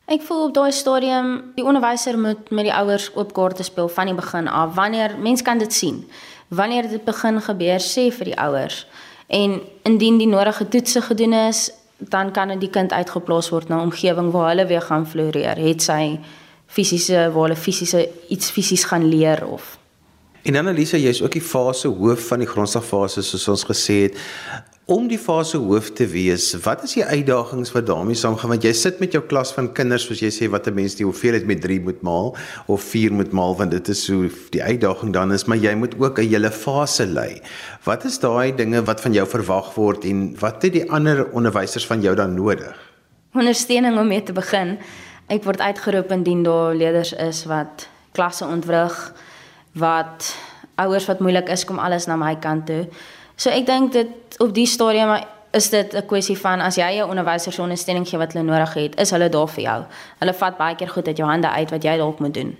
Ek 0.05 0.21
voel 0.21 0.43
op 0.47 0.53
daai 0.53 0.71
stadium 0.71 1.51
die 1.55 1.65
onderwyser 1.65 2.19
moet 2.19 2.49
met 2.51 2.65
die 2.65 2.73
ouers 2.73 3.09
oop 3.15 3.33
kaarte 3.33 3.63
speel 3.63 3.87
van 3.87 4.05
die 4.05 4.15
begin 4.15 4.47
af. 4.47 4.75
Wanneer 4.75 5.17
mens 5.17 5.41
kan 5.41 5.57
dit 5.57 5.73
sien. 5.73 6.05
Wanneer 6.47 6.89
dit 6.89 7.03
begin 7.03 7.41
gebeur, 7.41 7.79
sê 7.81 8.11
vir 8.13 8.25
die 8.25 8.37
ouers 8.37 8.85
En 9.27 9.61
indien 9.83 10.17
die 10.17 10.27
nodige 10.27 10.67
toetse 10.67 11.01
gedoen 11.01 11.33
is, 11.33 11.71
dan 11.97 12.31
kan 12.31 12.59
die 12.59 12.69
kind 12.69 12.91
uitgeplaas 12.91 13.49
word 13.49 13.67
na 13.69 13.77
'n 13.77 13.89
omgewing 13.89 14.31
waar 14.31 14.49
hulle 14.49 14.65
weer 14.67 14.81
gaan 14.81 15.07
floreer. 15.07 15.57
Het 15.57 15.81
sy 15.81 16.19
fisiese 16.67 17.31
waar 17.33 17.43
hulle 17.47 17.55
fisiese 17.55 18.09
iets 18.29 18.49
fisies 18.49 18.83
gaan 18.83 19.09
leer 19.09 19.47
of 19.47 19.77
En 20.41 20.55
Annelise, 20.55 21.01
jy's 21.01 21.21
ook 21.21 21.31
die 21.31 21.41
fase 21.41 21.87
hoof 21.87 22.27
van 22.27 22.39
die 22.39 22.47
grondslagfase 22.47 23.21
soos 23.21 23.47
ons 23.47 23.63
gesê 23.65 23.93
het 23.93 24.17
om 24.85 25.07
die 25.09 25.17
fase 25.17 25.57
hoof 25.57 25.87
te 25.97 26.05
wees, 26.05 26.51
wat 26.61 26.83
is 26.85 26.91
die 26.93 27.05
uitdagings 27.05 27.71
wat 27.73 27.87
daarmee 27.89 28.17
saamgaan 28.17 28.51
want 28.53 28.65
jy 28.67 28.73
sit 28.77 28.99
met 29.01 29.15
jou 29.17 29.21
klas 29.25 29.49
van 29.55 29.71
kinders 29.73 30.05
soos 30.05 30.21
jy 30.21 30.29
sê 30.29 30.49
wat 30.53 30.67
'n 30.67 30.75
mens 30.77 30.95
die 30.95 31.05
hoeveelheid 31.05 31.47
met 31.47 31.61
3 31.61 31.79
moet 31.81 32.01
maal 32.03 32.35
of 32.67 32.83
4 32.83 33.11
moet 33.11 33.31
maal 33.31 33.55
want 33.57 33.71
dit 33.71 33.89
is 33.89 34.05
so 34.05 34.29
die 34.51 34.61
uitdaging 34.61 35.13
dan 35.13 35.33
is 35.33 35.45
maar 35.45 35.57
jy 35.57 35.73
moet 35.73 35.95
ook 35.97 36.19
'n 36.19 36.29
hele 36.29 36.51
fase 36.51 37.05
lei. 37.05 37.41
Wat 37.83 38.05
is 38.05 38.19
daai 38.19 38.55
dinge 38.55 38.83
wat 38.85 39.01
van 39.01 39.13
jou 39.13 39.27
verwag 39.27 39.73
word 39.75 40.05
en 40.05 40.35
wat 40.39 40.61
het 40.61 40.73
die 40.73 40.91
ander 40.91 41.31
onderwysers 41.33 41.87
van 41.87 42.01
jou 42.01 42.15
dan 42.15 42.35
nodig? 42.35 42.75
Ondersteuning 43.33 43.97
om 43.97 44.07
mee 44.07 44.23
te 44.23 44.33
begin. 44.33 44.77
Ek 45.27 45.43
word 45.43 45.59
uitgeroep 45.59 46.11
indien 46.11 46.43
daar 46.43 46.75
leerders 46.75 47.13
is 47.13 47.45
wat 47.45 47.89
klasse 48.11 48.45
ontwrig, 48.45 49.13
wat 49.73 50.35
ouers 50.75 51.05
wat 51.05 51.19
moeilik 51.19 51.49
is 51.49 51.65
kom 51.65 51.79
alles 51.79 52.05
na 52.05 52.15
my 52.15 52.35
kant 52.35 52.65
toe. 52.65 52.87
So 53.35 53.51
ek 53.51 53.65
dink 53.67 53.91
dit 53.95 54.37
op 54.39 54.53
die 54.55 54.67
stadium 54.67 55.17
is 55.55 55.69
dit 55.69 55.93
'n 55.93 56.05
kwessie 56.07 56.37
van 56.37 56.61
as 56.61 56.75
jy 56.75 56.99
'n 56.99 57.09
onderwyser 57.09 57.51
se 57.51 57.61
ondersteuning 57.61 58.07
gee 58.07 58.19
wat 58.19 58.33
hulle 58.33 58.45
nodig 58.45 58.73
het, 58.73 58.99
is 58.99 59.11
hulle 59.11 59.29
daar 59.29 59.47
vir 59.47 59.63
jou. 59.63 59.83
Hulle 60.19 60.33
vat 60.33 60.57
baie 60.57 60.75
keer 60.75 60.89
goed 60.89 61.07
uit 61.07 61.17
jou 61.17 61.27
hande 61.29 61.49
uit 61.49 61.69
wat 61.69 61.83
jy 61.83 61.97
dalk 61.97 62.19
moet 62.19 62.33
doen. 62.33 62.57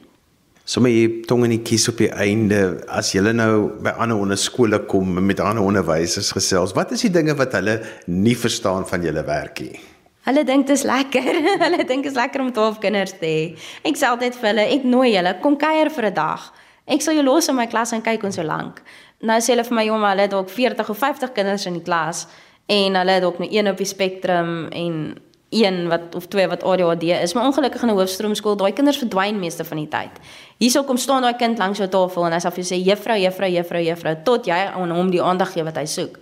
Sommige 0.63 0.95
jy 0.95 1.25
tong 1.25 1.43
in 1.43 1.49
die 1.49 1.61
kies 1.61 1.88
op 1.89 1.97
die 1.97 2.11
einde 2.11 2.83
as 2.88 3.11
jy 3.11 3.21
nou 3.21 3.71
by 3.81 3.89
ander 3.89 4.17
onderskole 4.17 4.79
kom 4.85 5.25
met 5.25 5.39
ander 5.39 5.63
onderwysers 5.63 6.31
gesels. 6.31 6.73
Wat 6.73 6.91
is 6.91 7.01
die 7.01 7.11
dinge 7.11 7.35
wat 7.35 7.51
hulle 7.51 7.81
nie 8.05 8.38
verstaan 8.38 8.88
van 8.88 9.01
julle 9.01 9.23
werk 9.23 9.59
nie? 9.59 9.79
Hulle 10.23 10.43
dink 10.43 10.67
dit 10.67 10.77
is 10.77 10.83
lekker. 10.83 11.23
hulle 11.65 11.85
dink 11.85 12.03
dit 12.03 12.11
is 12.11 12.17
lekker 12.17 12.41
om 12.41 12.51
12 12.51 12.79
kinders 12.79 13.11
te 13.19 13.25
hê. 13.25 13.55
Ek 13.83 13.95
sê 13.95 14.07
altyd 14.09 14.35
vir 14.35 14.49
hulle, 14.49 14.61
ek 14.61 14.83
nooi 14.83 15.13
julle 15.13 15.39
kom 15.41 15.57
kuier 15.57 15.89
vir 15.89 16.05
'n 16.05 16.13
dag. 16.13 16.53
Ek 16.88 17.01
sal 17.01 17.13
jou 17.13 17.23
los 17.23 17.47
in 17.47 17.55
my 17.55 17.67
klas 17.67 17.93
en 17.93 18.01
kyk 18.01 18.23
ons 18.23 18.35
so 18.35 18.43
lank 18.43 18.81
nou 19.25 19.38
sê 19.41 19.53
hulle 19.53 19.67
vir 19.67 19.77
my 19.77 19.85
jong 19.89 20.01
maar 20.01 20.15
hulle 20.15 20.27
het 20.27 20.35
dalk 20.35 20.49
40 20.49 20.89
of 20.89 20.97
50 20.97 21.31
kinders 21.35 21.65
in 21.65 21.79
die 21.79 21.85
klas 21.85 22.25
en 22.71 22.97
hulle 22.99 23.17
het 23.17 23.23
dalk 23.25 23.39
nou 23.41 23.49
een 23.51 23.69
op 23.71 23.77
die 23.77 23.89
spektrum 23.89 24.67
en 24.71 25.15
een 25.55 25.88
wat 25.88 26.15
of 26.15 26.27
twee 26.27 26.47
wat 26.47 26.63
ADHD 26.63 27.03
is 27.03 27.33
maar 27.33 27.45
ongelukkig 27.45 27.81
in 27.81 27.89
'n 27.89 27.97
hoofstroomskool 27.97 28.55
daai 28.55 28.73
kinders 28.73 28.97
verdwyn 28.97 29.39
meeste 29.39 29.63
van 29.63 29.77
die 29.77 29.88
tyd. 29.88 30.11
Hierso 30.57 30.83
kom 30.83 30.97
staan 30.97 31.21
daai 31.21 31.35
kind 31.35 31.57
langs 31.57 31.77
jou 31.77 31.89
tafel 31.89 32.25
en 32.25 32.31
hy 32.31 32.39
sê 32.39 32.51
vir 32.51 32.63
sê 32.63 32.77
juffrou 32.85 33.17
juffrou 33.17 33.49
juffrou 33.49 33.83
juffrou 33.83 34.15
tot 34.23 34.45
jy 34.45 34.71
aan 34.75 34.91
hom 34.91 35.11
die 35.11 35.21
aandag 35.21 35.51
gee 35.53 35.63
wat 35.63 35.75
hy 35.77 35.85
soek. 35.85 36.19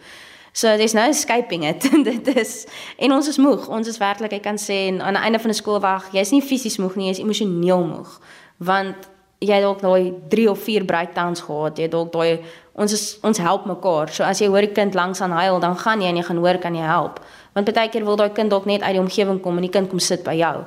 So 0.54 0.68
there's 0.68 0.94
no 0.94 1.02
escaping 1.10 1.64
it. 1.64 1.82
dit 2.04 2.36
is 2.38 2.66
en 2.98 3.12
ons 3.12 3.28
is 3.28 3.38
moeg. 3.38 3.68
Ons 3.68 3.88
is 3.88 3.98
werklik 3.98 4.34
ek 4.34 4.44
kan 4.44 4.58
sê 4.58 5.00
aan 5.02 5.14
die 5.14 5.24
einde 5.24 5.40
van 5.40 5.50
'n 5.50 5.54
skoolwag, 5.54 6.12
jy's 6.12 6.32
nie 6.32 6.42
fisies 6.42 6.78
moeg 6.78 6.96
nie, 6.96 7.08
jy's 7.08 7.20
emosioneel 7.20 7.84
moeg. 7.84 8.20
Want 8.58 9.10
jy 9.44 9.60
dalk 9.64 9.82
daai 9.84 10.14
3 10.32 10.50
of 10.52 10.60
4 10.64 10.86
breakdowns 10.88 11.44
gehad, 11.46 11.80
jy 11.80 11.90
dalk 11.92 12.12
daai 12.14 12.40
ons 12.74 12.94
is 12.96 13.04
ons 13.24 13.38
help 13.38 13.68
mekaar. 13.70 14.10
So 14.14 14.24
as 14.24 14.42
jy 14.42 14.48
hoor 14.48 14.64
'n 14.64 14.74
kind 14.74 14.96
langs 14.96 15.22
aan 15.22 15.32
huil, 15.32 15.60
dan 15.60 15.76
gaan 15.76 16.02
jy 16.02 16.08
en 16.08 16.18
jy 16.18 16.24
gaan 16.24 16.38
hoor 16.38 16.58
kan 16.58 16.76
jy 16.76 16.82
help. 16.82 17.20
Want 17.54 17.74
baie 17.74 17.90
keer 17.90 18.06
wil 18.06 18.16
daai 18.16 18.34
kind 18.34 18.50
dalk 18.50 18.66
net 18.66 18.82
uit 18.82 18.94
die 18.94 19.02
omgewing 19.02 19.42
kom 19.42 19.56
en 19.58 19.62
die 19.62 19.70
kind 19.70 19.90
kom 19.90 20.00
sit 20.00 20.24
by 20.24 20.36
jou. 20.36 20.66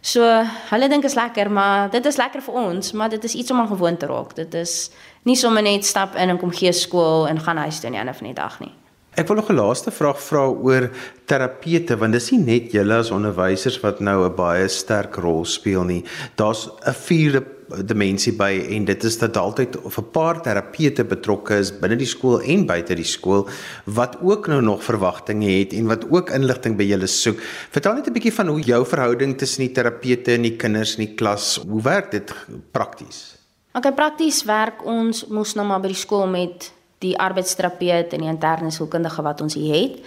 So 0.00 0.22
hulle 0.70 0.88
dink 0.88 1.04
is 1.04 1.14
lekker, 1.14 1.50
maar 1.50 1.90
dit 1.90 2.06
is 2.06 2.16
lekker 2.16 2.42
vir 2.42 2.54
ons, 2.54 2.92
maar 2.92 3.08
dit 3.08 3.24
is 3.24 3.34
iets 3.34 3.50
om 3.50 3.60
aan 3.60 3.68
gewoon 3.68 3.96
te 3.96 4.06
raak. 4.06 4.34
Dit 4.34 4.54
is 4.54 4.90
nie 5.24 5.36
sommer 5.36 5.62
net 5.62 5.84
stap 5.84 6.14
in 6.14 6.30
en 6.30 6.38
kom 6.38 6.50
gee 6.50 6.72
skool 6.72 7.26
en 7.26 7.40
gaan 7.40 7.56
huis 7.56 7.80
toe 7.80 7.86
aan 7.86 7.92
die 7.92 7.98
einde 7.98 8.14
van 8.14 8.26
die 8.26 8.34
dag 8.34 8.60
nie. 8.60 8.85
Ek 9.16 9.30
wil 9.30 9.36
nog 9.36 9.48
'n 9.48 9.56
laaste 9.56 9.90
vraag 9.90 10.18
vra 10.20 10.44
oor 10.44 10.90
terapeute 11.24 11.96
want 11.96 12.12
dis 12.12 12.30
nie 12.30 12.40
net 12.40 12.72
julle 12.72 12.94
as 12.94 13.10
onderwysers 13.10 13.80
wat 13.80 14.00
nou 14.00 14.26
'n 14.26 14.36
baie 14.36 14.68
sterk 14.68 15.16
rol 15.16 15.44
speel 15.44 15.84
nie. 15.84 16.04
Daar's 16.36 16.68
'n 16.68 16.92
vierde 16.92 17.42
dimensie 17.84 18.32
by 18.32 18.66
en 18.70 18.84
dit 18.84 19.04
is 19.04 19.18
dat 19.18 19.36
altyd 19.36 19.80
of 19.82 19.98
'n 19.98 20.10
paar 20.12 20.42
terapeute 20.42 21.04
betrokke 21.04 21.58
is 21.58 21.72
binne 21.72 21.96
die 21.96 22.06
skool 22.06 22.40
en 22.40 22.66
buite 22.66 22.94
die 22.94 23.04
skool 23.04 23.48
wat 23.84 24.16
ook 24.22 24.48
nou 24.48 24.60
nog 24.60 24.84
verwagtinge 24.84 25.50
het 25.58 25.72
en 25.72 25.86
wat 25.86 26.04
ook 26.10 26.30
inligting 26.30 26.76
by 26.76 26.84
julle 26.84 27.06
soek. 27.06 27.40
Vertel 27.70 27.94
net 27.94 28.06
'n 28.06 28.12
bietjie 28.12 28.34
van 28.34 28.48
hoe 28.48 28.60
jou 28.60 28.86
verhouding 28.86 29.38
tussen 29.38 29.64
die 29.64 29.72
terapeute 29.72 30.32
en 30.32 30.42
die 30.42 30.56
kinders 30.56 30.96
in 30.98 31.06
die 31.06 31.14
klas, 31.14 31.60
hoe 31.68 31.82
werk 31.82 32.10
dit 32.10 32.34
prakties? 32.70 33.36
Okay, 33.72 33.92
prakties 33.92 34.44
werk 34.44 34.84
ons 34.84 35.26
mos 35.26 35.54
nou 35.54 35.66
maar 35.66 35.80
by 35.80 35.88
die 35.88 35.96
skool 35.96 36.26
met 36.26 36.75
die 36.98 37.18
arbeidsterapeut 37.18 38.12
en 38.12 38.24
die 38.24 38.32
interne 38.32 38.70
sielkundige 38.70 39.22
wat 39.22 39.40
ons 39.40 39.54
hier 39.54 39.74
het. 39.74 40.00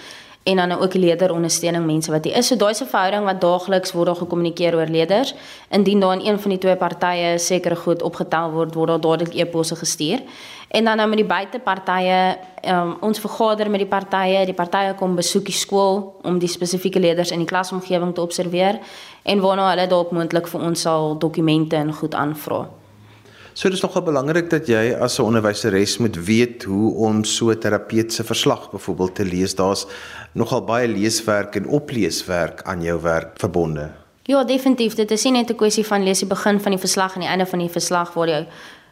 en 0.44 0.56
dan 0.56 0.72
ook 0.72 0.94
leerderondersteuning 0.94 1.86
mense 1.86 2.12
wat 2.12 2.24
hier 2.24 2.36
is. 2.36 2.48
So 2.48 2.56
daai 2.56 2.74
se 2.74 2.86
verhouding 2.86 3.26
wat 3.26 3.42
daagliks 3.42 3.92
word 3.92 4.06
daar 4.06 4.16
gekommunikeer 4.16 4.76
oor 4.76 4.88
leerders. 4.88 5.34
Indien 5.70 6.00
daar 6.00 6.14
in 6.14 6.26
een 6.26 6.40
van 6.40 6.50
die 6.50 6.60
twee 6.60 6.76
partye 6.76 7.38
sekere 7.38 7.76
goed 7.76 8.02
opgetel 8.02 8.52
word, 8.52 8.74
word 8.74 8.88
daar 8.90 9.02
dadelik 9.02 9.36
e-posse 9.36 9.76
gestuur. 9.76 10.24
En 10.68 10.86
dan 10.86 10.98
nou 10.98 11.10
met 11.10 11.18
die 11.18 11.28
buitepartye, 11.28 12.38
um, 12.66 12.96
ons 13.02 13.20
vergader 13.20 13.70
met 13.70 13.80
die 13.80 13.90
partye, 13.90 14.46
die 14.46 14.54
partye 14.54 14.94
kom 14.96 15.16
besoek 15.16 15.46
die 15.46 15.54
skool 15.54 16.20
om 16.24 16.40
die 16.40 16.50
spesifieke 16.50 17.00
leerders 17.00 17.32
in 17.32 17.40
die 17.40 17.50
klasomgewing 17.50 18.14
te 18.16 18.22
observeer 18.22 18.80
en 19.24 19.42
waarna 19.42 19.70
hulle 19.70 19.88
dalk 19.88 20.12
moontlik 20.12 20.48
vir 20.48 20.62
ons 20.62 20.82
sal 20.82 21.18
dokumente 21.18 21.76
en 21.76 21.94
goed 21.94 22.16
aanvra. 22.16 22.68
So 23.60 23.68
dit 23.68 23.76
is 23.76 23.82
nogal 23.84 24.06
belangrik 24.08 24.46
dat 24.48 24.70
jy 24.72 24.94
as 24.96 25.20
'n 25.20 25.26
onderwyseres 25.28 25.98
moet 25.98 26.16
weet 26.16 26.64
hoe 26.64 26.94
om 26.96 27.24
so 27.24 27.54
terapeutiese 27.54 28.24
verslag 28.24 28.72
byvoorbeeld 28.72 29.16
te 29.16 29.26
lees. 29.26 29.56
Daar's 29.56 29.86
nogal 30.32 30.64
baie 30.64 30.88
leeswerk 30.88 31.56
en 31.56 31.68
opleeswerk 31.68 32.62
aan 32.64 32.82
jou 32.82 33.02
werk 33.02 33.32
verbonde. 33.36 33.92
Ja, 34.24 34.44
definitief. 34.44 34.96
Dit 34.96 35.12
is 35.12 35.24
nie 35.24 35.32
net 35.32 35.50
'n 35.50 35.56
kwessie 35.56 35.86
van 35.86 36.04
lees 36.04 36.20
die 36.20 36.28
begin 36.28 36.60
van 36.60 36.72
die 36.72 36.80
verslag 36.80 37.14
en 37.16 37.20
die 37.20 37.30
einde 37.30 37.46
van 37.46 37.60
die 37.60 37.70
verslag 37.70 38.14
waar 38.14 38.28
jy 38.28 38.48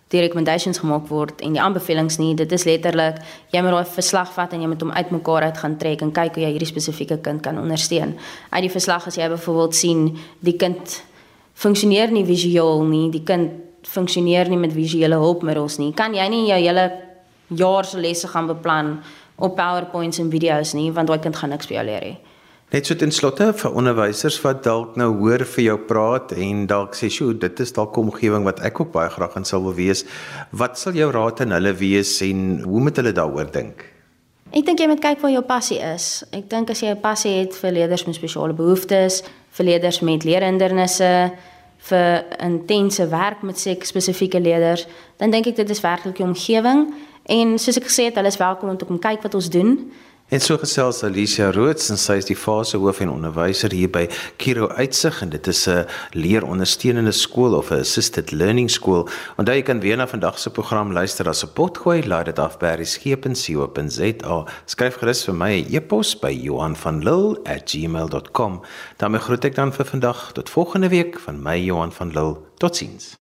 die 0.08 0.20
recommendations 0.20 0.78
gemaak 0.78 1.08
word 1.08 1.42
en 1.42 1.54
die 1.54 1.62
aanbevelings 1.62 2.18
nie. 2.18 2.36
Dit 2.36 2.52
is 2.52 2.64
letterlik 2.64 3.16
jy 3.52 3.62
moet 3.62 3.72
daai 3.72 3.86
verslag 3.86 4.34
vat 4.34 4.54
en 4.54 4.62
jy 4.62 4.68
moet 4.68 4.82
hom 4.82 4.92
uitmekaar 4.92 5.42
uit 5.42 5.58
gaan 5.58 5.78
trek 5.78 6.02
en 6.02 6.12
kyk 6.12 6.36
hoe 6.36 6.44
jy 6.44 6.50
hierdie 6.52 6.68
spesifieke 6.68 7.18
kind 7.18 7.42
kan 7.42 7.58
ondersteun. 7.58 8.16
Uit 8.50 8.62
die 8.62 8.72
verslag 8.72 9.08
as 9.08 9.16
jy 9.16 9.30
byvoorbeeld 9.30 9.76
sien 9.76 10.18
die 10.40 10.58
kind 10.58 11.04
funksioneer 11.54 12.12
nie 12.12 12.26
visueel 12.26 12.84
nie, 12.84 13.12
die 13.12 13.24
kind 13.24 13.67
funksioneer 13.88 14.50
nie 14.50 14.60
met 14.60 14.73
visuele 14.73 15.15
hulpmiddels 15.15 15.78
nie. 15.78 15.93
Kan 15.93 16.13
jy 16.13 16.28
nie 16.30 16.47
jou 16.47 16.60
hele 16.60 16.91
jaar 17.47 17.86
se 17.86 18.00
lesse 18.00 18.28
gaan 18.28 18.47
beplan 18.47 18.97
op 19.36 19.56
PowerPoints 19.56 20.19
en 20.19 20.32
video's 20.32 20.73
nie, 20.73 20.91
want 20.91 21.08
daai 21.08 21.19
kind 21.23 21.36
gaan 21.36 21.54
niks 21.54 21.69
by 21.69 21.78
jou 21.78 21.86
leer 21.86 22.08
nie. 22.10 22.17
Net 22.67 22.89
so 22.89 22.97
ten 23.00 23.13
slotte 23.15 23.45
vir 23.56 23.76
onderwysers 23.80 24.41
wat 24.43 24.65
dalk 24.65 24.97
nou 25.00 25.13
hoor 25.21 25.45
vir 25.47 25.63
jou 25.63 25.76
praat 25.88 26.34
en 26.36 26.65
dalk 26.67 26.97
sê, 27.00 27.08
"Sjoe, 27.08 27.38
dit 27.39 27.60
is 27.60 27.71
dalk 27.71 27.95
'n 27.95 28.10
omgewing 28.10 28.43
wat 28.43 28.60
ek 28.60 28.82
ook 28.82 28.91
baie 28.91 29.10
graag 29.10 29.38
in 29.38 29.45
sou 29.45 29.63
wil 29.63 29.73
wees." 29.73 30.04
Wat 30.52 30.78
sal 30.78 30.93
jou 30.93 31.12
raad 31.12 31.39
aan 31.41 31.52
hulle 31.52 31.73
wees 31.73 32.21
en 32.21 32.62
hoe 32.62 32.82
moet 32.82 32.95
hulle 32.95 33.13
daaroor 33.13 33.52
dink? 33.52 33.86
Ek 34.52 34.65
dink 34.65 34.80
jy 34.80 34.88
moet 34.88 35.02
kyk 35.02 35.21
waar 35.21 35.32
jou 35.32 35.43
passie 35.43 35.80
is. 35.80 36.23
Ek 36.32 36.50
dink 36.50 36.69
as 36.69 36.82
jy 36.82 36.91
'n 36.91 37.02
passie 37.02 37.39
het 37.39 37.56
vir 37.56 37.71
leerders 37.71 38.06
met 38.06 38.15
spesiale 38.15 38.54
behoeftes, 38.54 39.23
vir 39.52 39.65
leerders 39.65 40.02
met 40.02 40.23
leerhindernisse, 40.23 41.32
vir 41.89 42.26
intense 42.43 43.08
werk 43.12 43.41
met 43.41 43.60
sek 43.60 43.86
spesifieke 43.86 44.39
leerders, 44.41 44.88
dan 45.17 45.32
dink 45.32 45.47
ek 45.47 45.60
dit 45.60 45.69
is 45.69 45.84
werklik 45.84 46.19
die 46.19 46.28
omgewing 46.28 46.88
en 47.28 47.58
soos 47.60 47.80
ek 47.80 47.89
gesê 47.89 48.08
het, 48.10 48.15
hulle 48.15 48.32
is 48.32 48.39
welkom 48.39 48.69
om 48.69 48.78
te 48.78 48.88
kom 48.88 49.00
kyk 49.00 49.26
wat 49.26 49.36
ons 49.36 49.50
doen. 49.52 49.73
En 50.30 50.42
so 50.42 50.58
gesels 50.60 51.04
Alicia 51.08 51.54
Roots 51.56 51.86
en 51.88 51.96
sy 51.96 52.18
is 52.20 52.26
die 52.28 52.36
fasehoof 52.36 52.98
en 53.00 53.13
onderwyser 53.13 53.72
hier 53.72 53.88
by 53.88 54.12
Kiro 54.36 54.68
Uitsig 54.76 55.24
en 55.24 55.32
dit 55.32 55.48
is 55.48 55.72
'n 55.72 55.88
leerondersteunende 56.12 57.16
skool 57.16 57.56
of 57.56 57.72
'n 57.72 57.80
assisted 57.80 58.32
learning 58.32 58.70
school. 58.70 59.08
Onthou 59.38 59.56
jy 59.56 59.63
kan 59.63 59.80
weer 59.80 59.98
na 59.98 60.08
vandag 60.08 60.40
se 60.40 60.50
program 60.50 60.92
luister 60.92 61.30
as 61.30 61.44
'n 61.44 61.54
potgooi, 61.54 62.08
laai 62.08 62.24
dit 62.24 62.40
af 62.40 62.60
by 62.60 62.76
reskepen.co.za. 62.76 64.46
Skryf 64.66 64.98
gerus 64.98 65.24
vir 65.24 65.36
my 65.36 65.52
'n 65.52 65.66
e 65.72 65.76
e-pos 65.76 66.20
by 66.20 66.40
Johanvanlull@gmail.com. 66.44 68.62
daarmee 68.98 69.20
groet 69.20 69.46
ek 69.46 69.56
dan 69.56 69.74
vir 69.74 69.86
vandag 69.86 70.32
tot 70.34 70.50
volgende 70.50 70.90
week 70.90 71.20
van 71.20 71.42
my 71.42 71.58
Johan 71.58 71.92
van 71.92 72.12
Lill. 72.12 72.36
Totsiens. 72.58 73.27